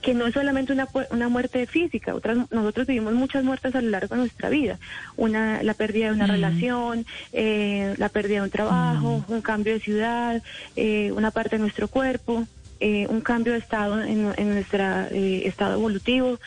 que 0.02 0.14
no 0.14 0.26
es 0.26 0.34
solamente 0.34 0.72
una, 0.72 0.88
una 1.10 1.28
muerte 1.28 1.66
física, 1.66 2.14
otras, 2.14 2.38
nosotros 2.50 2.86
vivimos 2.86 3.14
muchas 3.14 3.44
muertes 3.44 3.74
a 3.74 3.80
lo 3.80 3.90
largo 3.90 4.14
de 4.14 4.22
nuestra 4.22 4.48
vida, 4.48 4.78
una, 5.16 5.62
la 5.62 5.74
pérdida 5.74 6.06
de 6.06 6.12
una 6.12 6.26
relación, 6.26 7.04
eh, 7.32 7.94
la 7.98 8.08
pérdida 8.08 8.38
de 8.38 8.44
un 8.44 8.50
trabajo, 8.50 9.24
un 9.28 9.40
cambio 9.40 9.72
de 9.72 9.80
ciudad, 9.80 10.42
eh, 10.76 11.12
una 11.12 11.30
parte 11.30 11.56
de 11.56 11.60
nuestro 11.62 11.88
cuerpo, 11.88 12.46
eh, 12.80 13.06
un 13.08 13.20
cambio 13.20 13.54
de 13.54 13.58
estado 13.58 14.00
en, 14.00 14.32
en 14.36 14.54
nuestro 14.54 14.84
estado 15.10 15.74
evolutivo. 15.74 16.38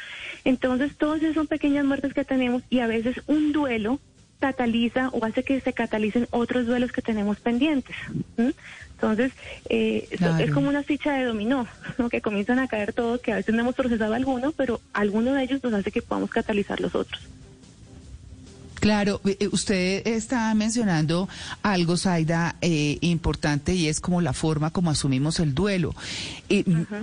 Entonces, 0.46 0.96
todas 0.98 1.22
esas 1.22 1.36
son 1.36 1.48
pequeñas 1.48 1.84
muertes 1.84 2.14
que 2.14 2.24
tenemos 2.24 2.64
y 2.70 2.80
a 2.80 2.88
veces 2.88 3.22
un 3.28 3.52
duelo 3.52 4.00
cataliza 4.42 5.10
o 5.14 5.24
hace 5.24 5.44
que 5.44 5.62
se 5.62 5.72
catalicen 5.72 6.28
otros 6.32 6.66
duelos 6.66 6.92
que 6.92 7.02
tenemos 7.02 7.40
pendientes. 7.40 7.96
Entonces, 8.96 9.32
eh, 9.70 10.08
Claro. 10.18 10.44
es 10.44 10.52
como 10.52 10.68
una 10.68 10.84
ficha 10.84 11.14
de 11.14 11.24
dominó, 11.26 11.68
¿no? 11.98 12.10
que 12.10 12.22
comienzan 12.22 12.60
a 12.60 12.68
caer 12.68 12.92
todos, 12.92 13.22
que 13.22 13.32
a 13.32 13.36
veces 13.38 13.56
no 13.56 13.62
hemos 13.62 13.76
procesado 13.76 14.14
alguno, 14.14 14.52
pero 14.52 14.82
alguno 14.94 15.34
de 15.34 15.44
ellos 15.44 15.64
nos 15.64 15.74
hace 15.74 15.92
que 15.92 16.02
podamos 16.02 16.30
catalizar 16.32 16.82
los 16.82 16.94
otros. 16.96 17.22
Claro, 18.82 19.22
eh, 19.26 19.38
eh, 19.40 19.48
usted 19.52 20.08
está 20.08 20.52
mencionando 20.56 21.30
algo, 21.62 21.98
Zaida, 21.98 22.56
eh, 22.62 22.98
importante 23.02 23.76
y 23.76 23.88
es 23.88 24.00
como 24.00 24.22
la 24.22 24.34
forma 24.34 24.72
como 24.72 24.90
asumimos 24.90 25.40
el 25.40 25.54
duelo. 25.54 25.94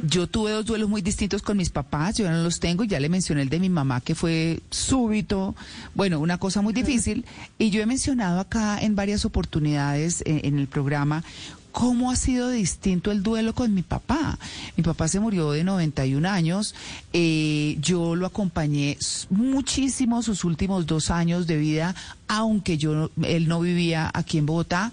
Yo 0.02 0.26
tuve 0.26 0.50
dos 0.50 0.66
duelos 0.66 0.88
muy 0.88 1.02
distintos 1.02 1.40
con 1.40 1.56
mis 1.56 1.70
papás, 1.70 2.16
yo 2.16 2.28
no 2.28 2.42
los 2.42 2.58
tengo, 2.58 2.82
ya 2.82 2.98
le 2.98 3.08
mencioné 3.08 3.42
el 3.42 3.48
de 3.48 3.60
mi 3.60 3.68
mamá 3.68 4.00
que 4.00 4.16
fue 4.16 4.60
súbito, 4.70 5.54
bueno, 5.94 6.18
una 6.18 6.38
cosa 6.38 6.62
muy 6.62 6.72
difícil. 6.72 7.24
Y 7.58 7.70
yo 7.70 7.80
he 7.80 7.86
mencionado 7.86 8.40
acá 8.40 8.80
en 8.80 8.96
varias 8.96 9.24
oportunidades 9.24 10.24
en 10.26 10.58
el 10.58 10.66
programa 10.66 11.22
cómo 11.72 12.10
ha 12.10 12.16
sido 12.16 12.50
distinto 12.50 13.10
el 13.10 13.22
duelo 13.22 13.54
con 13.54 13.74
mi 13.74 13.82
papá. 13.82 14.38
Mi 14.76 14.82
papá 14.82 15.08
se 15.08 15.20
murió 15.20 15.52
de 15.52 15.64
91 15.64 16.28
años, 16.28 16.74
eh, 17.12 17.76
yo 17.80 18.16
lo 18.16 18.26
acompañé 18.26 18.98
muchísimo 19.30 20.22
sus 20.22 20.44
últimos 20.44 20.86
dos 20.86 21.10
años 21.10 21.46
de 21.46 21.56
vida, 21.56 21.94
aunque 22.26 22.78
yo 22.78 23.10
él 23.22 23.48
no 23.48 23.60
vivía 23.60 24.10
aquí 24.12 24.38
en 24.38 24.46
Bogotá, 24.46 24.92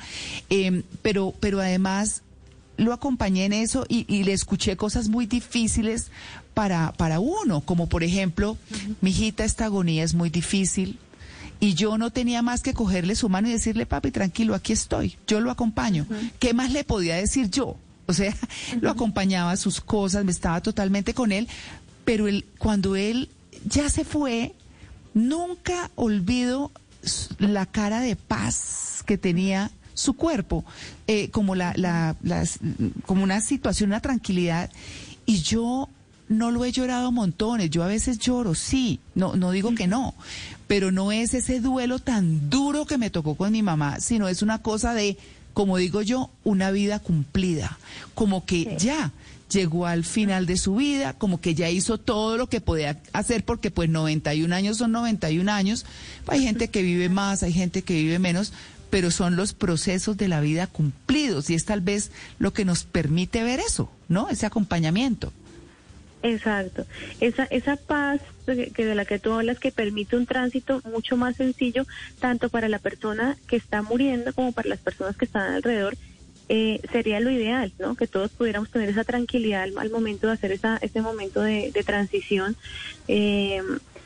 em, 0.49 0.83
pero, 1.01 1.33
pero 1.39 1.59
además 1.59 2.21
lo 2.77 2.93
acompañé 2.93 3.45
en 3.45 3.53
eso 3.53 3.85
y, 3.87 4.23
le 4.23 4.33
escuché 4.33 4.75
cosas 4.75 5.07
muy 5.07 5.25
difíciles 5.25 6.11
para, 6.53 6.93
para 6.93 7.19
uno, 7.19 7.61
como 7.61 7.87
por 7.87 8.03
ejemplo, 8.03 8.57
mi 9.01 9.11
hijita, 9.11 9.43
esta 9.43 9.65
agonía 9.65 10.03
es 10.03 10.13
muy 10.13 10.29
difícil, 10.29 10.99
y 11.59 11.73
yo 11.73 11.97
no 11.97 12.11
tenía 12.11 12.41
más 12.41 12.61
que 12.61 12.73
cogerle 12.73 13.15
su 13.15 13.29
mano 13.29 13.47
y 13.47 13.53
decirle, 13.53 13.85
papi, 13.85 14.11
tranquilo, 14.11 14.55
aquí 14.55 14.73
estoy, 14.73 15.17
yo 15.27 15.39
lo 15.39 15.51
acompaño. 15.51 16.05
¿Qué 16.39 16.53
más 16.53 16.71
le 16.71 16.83
podía 16.83 17.15
decir 17.15 17.49
yo? 17.49 17.77
O 18.07 18.13
sea, 18.13 18.35
lo 18.81 18.89
acompañaba 18.91 19.51
a 19.51 19.57
sus 19.57 19.81
cosas, 19.81 20.25
me 20.25 20.31
estaba 20.31 20.61
totalmente 20.61 21.13
con 21.13 21.31
él, 21.31 21.47
pero 22.03 22.27
él, 22.27 22.45
cuando 22.57 22.95
él 22.95 23.29
ya 23.65 23.89
se 23.89 24.05
fue, 24.05 24.53
nunca 25.13 25.89
olvido 25.95 26.71
la 27.39 27.65
cara 27.65 27.99
de 27.99 28.15
paz 28.15 29.03
que 29.05 29.17
tenía 29.17 29.71
su 29.93 30.13
cuerpo, 30.13 30.65
eh, 31.07 31.29
como, 31.29 31.55
la, 31.55 31.73
la, 31.77 32.15
como 33.05 33.23
una 33.23 33.41
situación, 33.41 33.89
una 33.89 34.01
tranquilidad. 34.01 34.69
Y 35.25 35.41
yo 35.41 35.89
no 36.27 36.51
lo 36.51 36.65
he 36.65 36.71
llorado 36.71 37.11
montones, 37.11 37.69
yo 37.69 37.83
a 37.83 37.87
veces 37.87 38.19
lloro, 38.19 38.55
sí, 38.55 38.99
no, 39.13 39.35
no 39.35 39.51
digo 39.51 39.73
que 39.75 39.87
no, 39.87 40.15
pero 40.67 40.91
no 40.91 41.11
es 41.11 41.33
ese 41.33 41.59
duelo 41.59 41.99
tan 41.99 42.49
duro 42.49 42.85
que 42.85 42.97
me 42.97 43.09
tocó 43.09 43.35
con 43.35 43.51
mi 43.51 43.61
mamá, 43.61 43.99
sino 43.99 44.27
es 44.27 44.41
una 44.41 44.61
cosa 44.61 44.93
de, 44.93 45.17
como 45.53 45.77
digo 45.77 46.01
yo, 46.01 46.31
una 46.43 46.71
vida 46.71 46.99
cumplida, 46.99 47.77
como 48.13 48.45
que 48.45 48.75
ya 48.79 49.11
llegó 49.49 49.85
al 49.85 50.03
final 50.03 50.45
de 50.45 50.57
su 50.57 50.75
vida, 50.75 51.13
como 51.13 51.39
que 51.39 51.53
ya 51.53 51.69
hizo 51.69 51.97
todo 51.97 52.37
lo 52.37 52.47
que 52.47 52.61
podía 52.61 52.99
hacer, 53.13 53.45
porque 53.45 53.71
pues 53.71 53.89
91 53.89 54.53
años 54.53 54.77
son 54.77 54.91
91 54.91 55.51
años, 55.51 55.85
hay 56.27 56.41
gente 56.41 56.69
que 56.69 56.81
vive 56.81 57.09
más, 57.09 57.43
hay 57.43 57.53
gente 57.53 57.83
que 57.83 57.93
vive 57.93 58.19
menos, 58.19 58.51
pero 58.89 59.11
son 59.11 59.35
los 59.35 59.53
procesos 59.53 60.17
de 60.17 60.27
la 60.27 60.39
vida 60.39 60.67
cumplidos 60.67 61.49
y 61.49 61.55
es 61.55 61.65
tal 61.65 61.81
vez 61.81 62.11
lo 62.39 62.53
que 62.53 62.65
nos 62.65 62.83
permite 62.83 63.43
ver 63.43 63.59
eso, 63.59 63.89
¿no? 64.07 64.29
Ese 64.29 64.45
acompañamiento. 64.45 65.31
Exacto. 66.25 66.85
Esa, 67.19 67.43
esa 67.45 67.75
paz 67.75 68.19
que 68.45 68.85
de 68.85 68.95
la 68.95 69.05
que 69.05 69.19
tú 69.19 69.31
hablas 69.33 69.59
que 69.59 69.71
permite 69.71 70.17
un 70.17 70.25
tránsito 70.25 70.81
mucho 70.85 71.17
más 71.17 71.35
sencillo 71.35 71.85
tanto 72.19 72.49
para 72.49 72.67
la 72.67 72.79
persona 72.79 73.37
que 73.47 73.55
está 73.55 73.83
muriendo 73.83 74.33
como 74.33 74.51
para 74.51 74.69
las 74.69 74.79
personas 74.79 75.15
que 75.17 75.25
están 75.25 75.53
alrededor 75.53 75.95
eh, 76.49 76.79
sería 76.91 77.19
lo 77.19 77.29
ideal, 77.29 77.73
¿no? 77.79 77.95
Que 77.95 78.07
todos 78.07 78.31
pudiéramos 78.31 78.71
tener 78.71 78.89
esa 78.89 79.03
tranquilidad 79.03 79.67
al, 79.77 79.89
momento 79.91 80.27
de 80.27 80.33
hacer 80.33 80.51
esa, 80.51 80.77
ese 80.77 81.01
momento 81.01 81.41
de, 81.41 81.71
transición. 81.85 82.55
Eh, 83.07 83.61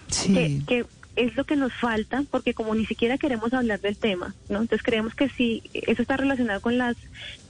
sí. 0.08 0.64
que, 0.68 0.86
es 1.20 1.36
lo 1.36 1.44
que 1.44 1.58
nos 1.58 1.74
falta, 1.74 2.24
porque 2.32 2.54
como 2.54 2.74
ni 2.74 2.86
siquiera 2.86 3.18
queremos 3.18 3.54
hablar 3.54 3.82
del 3.82 3.98
tema, 3.98 4.34
¿no? 4.48 4.62
Entonces 4.62 4.84
creemos 4.84 5.16
que 5.16 5.28
sí, 5.30 5.62
eso 5.74 6.02
está 6.02 6.16
relacionado 6.16 6.62
con 6.62 6.78
las 6.78 6.96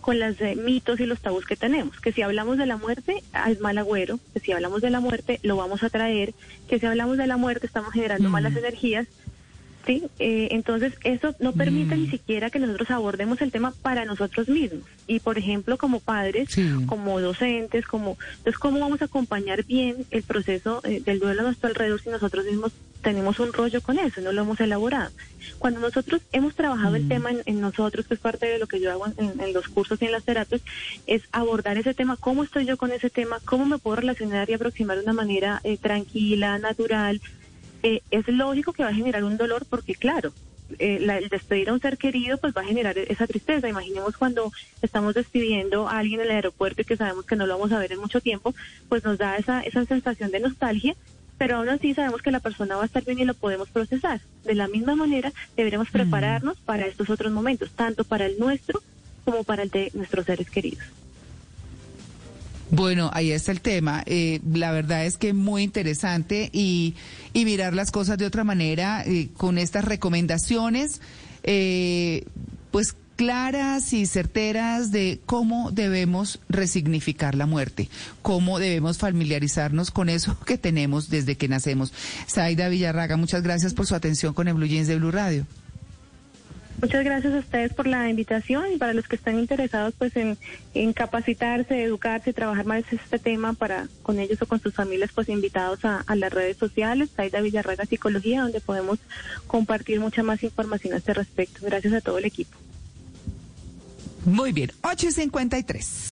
con 0.02 0.18
las 0.18 0.40
eh, 0.42 0.56
mitos 0.56 1.00
y 1.00 1.06
los 1.06 1.20
tabús 1.20 1.46
que 1.46 1.56
tenemos, 1.56 2.00
que 2.00 2.12
si 2.12 2.22
hablamos 2.22 2.58
de 2.58 2.66
la 2.66 2.78
muerte 2.78 3.22
ah, 3.34 3.52
es 3.52 3.60
mal 3.60 3.78
agüero, 3.78 4.20
que 4.34 4.40
si 4.40 4.52
hablamos 4.54 4.82
de 4.82 4.90
la 4.90 5.02
muerte 5.02 5.40
lo 5.44 5.56
vamos 5.56 5.84
a 5.84 5.90
traer, 5.90 6.34
que 6.68 6.80
si 6.80 6.86
hablamos 6.86 7.18
de 7.18 7.28
la 7.28 7.38
muerte 7.38 7.68
estamos 7.68 7.94
generando 7.94 8.30
malas 8.30 8.56
energías, 8.56 9.08
¿sí? 9.90 10.04
Eh, 10.20 10.50
entonces, 10.52 10.94
eso 11.04 11.36
no 11.40 11.54
permite 11.54 11.96
ni 11.96 12.06
mm. 12.06 12.12
siquiera 12.12 12.50
que 12.52 12.60
nosotros 12.60 12.92
abordemos 12.92 13.42
el 13.42 13.52
tema 13.52 13.74
para 13.82 14.06
nosotros 14.06 14.48
mismos. 14.48 14.84
Y, 15.08 15.20
por 15.20 15.40
ejemplo, 15.40 15.78
como 15.78 16.00
padres, 16.00 16.50
como 16.86 17.20
docentes, 17.20 17.88
como... 17.88 18.16
Entonces, 18.38 18.60
¿cómo 18.60 18.80
vamos 18.80 19.02
a 19.02 19.06
acompañar 19.06 19.66
bien 19.66 20.06
el 20.12 20.22
proceso 20.22 20.82
eh, 20.84 21.02
del 21.04 21.20
duelo 21.20 21.42
a 21.42 21.46
nuestro 21.46 21.70
alrededor 21.70 22.00
si 22.02 22.10
nosotros 22.10 22.46
mismos 22.46 22.72
tenemos 23.02 23.40
un 23.40 23.52
rollo 23.52 23.82
con 23.82 23.98
eso, 23.98 24.22
no 24.22 24.32
lo 24.32 24.44
hemos 24.44 24.60
elaborado? 24.60 25.12
Cuando 25.58 25.80
nosotros 25.80 26.22
hemos 26.34 26.54
trabajado 26.54 26.96
el 26.96 27.06
mm. 27.06 27.10
tema 27.10 27.32
en, 27.44 27.60
nosotros, 27.60 28.06
que 28.06 28.14
es 28.14 28.20
parte 28.20 28.46
de 28.46 28.60
lo 28.60 28.68
que 28.68 28.80
yo 28.80 28.92
hago 28.92 29.08
en, 29.18 29.54
los 29.54 29.70
cursos 29.70 30.00
y 30.02 30.06
en 30.06 30.12
las 30.12 30.24
terapias, 30.24 30.62
es 31.08 31.24
abordar 31.32 31.80
ese 31.80 31.96
tema, 31.96 32.16
cómo 32.16 32.44
estoy 32.44 32.66
yo 32.66 32.78
con 32.78 32.92
ese 32.92 33.10
tema, 33.10 33.40
cómo 33.44 33.66
me 33.66 33.80
puedo 33.80 33.96
relacionar 33.96 34.52
y 34.52 34.54
aproximar 34.54 34.98
de 34.98 35.04
una 35.04 35.14
manera 35.14 35.62
eh, 35.64 35.78
tranquila, 35.78 36.60
natural, 36.60 37.20
eh, 37.84 38.02
es 38.12 38.28
lógico 38.28 38.74
que 38.74 38.84
va 38.84 38.90
a 38.90 38.94
generar 38.94 39.24
un 39.24 39.38
dolor 39.38 39.66
porque, 39.70 39.96
claro, 39.96 40.34
eh, 40.78 40.98
el 41.02 41.30
despedir 41.30 41.70
a 41.70 41.74
un 41.74 41.80
ser 41.80 41.98
querido 41.98 42.38
pues 42.38 42.54
va 42.56 42.62
a 42.62 42.66
generar 42.66 42.98
esa 42.98 43.26
tristeza. 43.26 43.68
Imaginemos 43.68 44.18
cuando 44.18 44.52
estamos 44.82 45.16
despidiendo 45.16 45.88
a 45.88 45.98
alguien 46.00 46.20
en 46.20 46.28
el 46.28 46.32
aeropuerto 46.32 46.82
y 46.82 46.86
que 46.86 46.98
sabemos 46.98 47.26
que 47.26 47.36
no 47.36 47.48
lo 47.48 47.58
vamos 47.58 47.72
a 47.72 47.80
ver 47.80 47.92
en 47.92 48.00
mucho 48.00 48.22
tiempo, 48.22 48.54
pues 48.88 49.04
nos 49.04 49.18
da 49.18 49.38
esa, 49.38 49.62
esa 49.62 49.86
sensación 49.86 50.32
de 50.32 50.40
nostalgia, 50.40 50.96
pero 51.38 51.58
aún 51.58 51.70
así 51.70 51.94
sabemos 51.94 52.22
que 52.22 52.32
la 52.32 52.40
persona 52.40 52.76
va 52.76 52.84
a 52.84 52.86
estar 52.86 53.04
bien 53.04 53.20
y 53.20 53.26
lo 53.26 53.34
podemos 53.34 53.70
procesar. 53.70 54.22
De 54.44 54.56
la 54.56 54.68
misma 54.68 54.96
manera, 54.96 55.32
deberemos 55.56 55.90
prepararnos 55.90 56.58
para 56.60 56.86
estos 56.86 57.10
otros 57.10 57.32
momentos, 57.32 57.72
tanto 57.72 58.04
para 58.04 58.26
el 58.26 58.38
nuestro 58.38 58.84
como 59.26 59.44
para 59.44 59.64
el 59.64 59.70
de 59.70 59.90
nuestros 59.94 60.26
seres 60.26 60.50
queridos. 60.50 60.84
Bueno, 62.72 63.10
ahí 63.14 63.32
está 63.32 63.52
el 63.52 63.62
tema. 63.62 64.04
Eh, 64.06 64.40
la 64.52 64.72
verdad 64.72 65.06
es 65.06 65.18
que 65.18 65.34
muy 65.34 65.64
interesante 65.64 66.50
y, 66.54 66.96
y 67.34 67.46
mirar 67.46 67.74
las 67.74 67.92
cosas 67.92 68.18
de 68.18 68.26
otra 68.26 68.44
manera 68.44 69.04
eh, 69.06 69.30
con 69.36 69.58
estas 69.58 69.86
recomendaciones, 69.86 71.02
eh, 71.44 72.26
pues 72.72 72.96
claras 73.16 73.92
y 73.92 74.06
certeras 74.06 74.92
de 74.92 75.20
cómo 75.26 75.72
debemos 75.72 76.40
resignificar 76.48 77.36
la 77.36 77.46
muerte, 77.46 77.90
cómo 78.22 78.60
debemos 78.60 78.98
familiarizarnos 78.98 79.92
con 79.92 80.08
eso 80.08 80.40
que 80.46 80.58
tenemos 80.58 81.10
desde 81.10 81.36
que 81.36 81.48
nacemos. 81.48 81.92
Saida 82.28 82.70
Villarraga, 82.70 83.18
muchas 83.18 83.42
gracias 83.42 83.74
por 83.74 83.88
su 83.88 83.96
atención 83.96 84.34
con 84.34 84.48
el 84.48 84.54
Blue 84.54 84.68
Jeans 84.68 84.88
de 84.88 84.98
Blue 84.98 85.12
Radio. 85.12 85.46
Muchas 86.82 87.04
gracias 87.04 87.34
a 87.34 87.40
ustedes 87.40 87.74
por 87.74 87.88
la 87.88 88.10
invitación 88.10 88.72
y 88.74 88.78
para 88.78 88.94
los 88.94 89.06
que 89.08 89.18
están 89.18 89.38
interesados 89.38 89.94
pues 89.98 90.14
en, 90.16 90.38
capacitarse, 90.94 91.84
educarse 91.84 92.30
y 92.30 92.34
trabajar 92.34 92.66
más 92.66 92.84
este 92.92 93.20
tema 93.20 93.54
para 93.54 93.88
con 94.02 94.18
ellos 94.18 94.42
o 94.42 94.46
con 94.46 94.62
sus 94.62 94.74
familias 94.74 95.12
pues 95.14 95.28
invitados 95.28 95.84
a, 95.84 96.04
las 96.16 96.32
redes 96.32 96.58
sociales, 96.58 97.10
Taida 97.10 97.42
Villarraga 97.42 97.86
Psicología, 97.86 98.44
donde 98.44 98.62
podemos 98.62 99.00
compartir 99.48 100.00
mucha 100.00 100.24
más 100.24 100.42
información 100.44 100.94
a 100.94 100.98
este 100.98 101.14
respecto. 101.14 101.60
Gracias 101.64 101.94
a 101.94 102.02
todo 102.02 102.18
el 102.18 102.26
equipo. 102.26 102.58
Muy 104.26 104.52
bien, 104.54 104.72
8.53. 104.82 106.00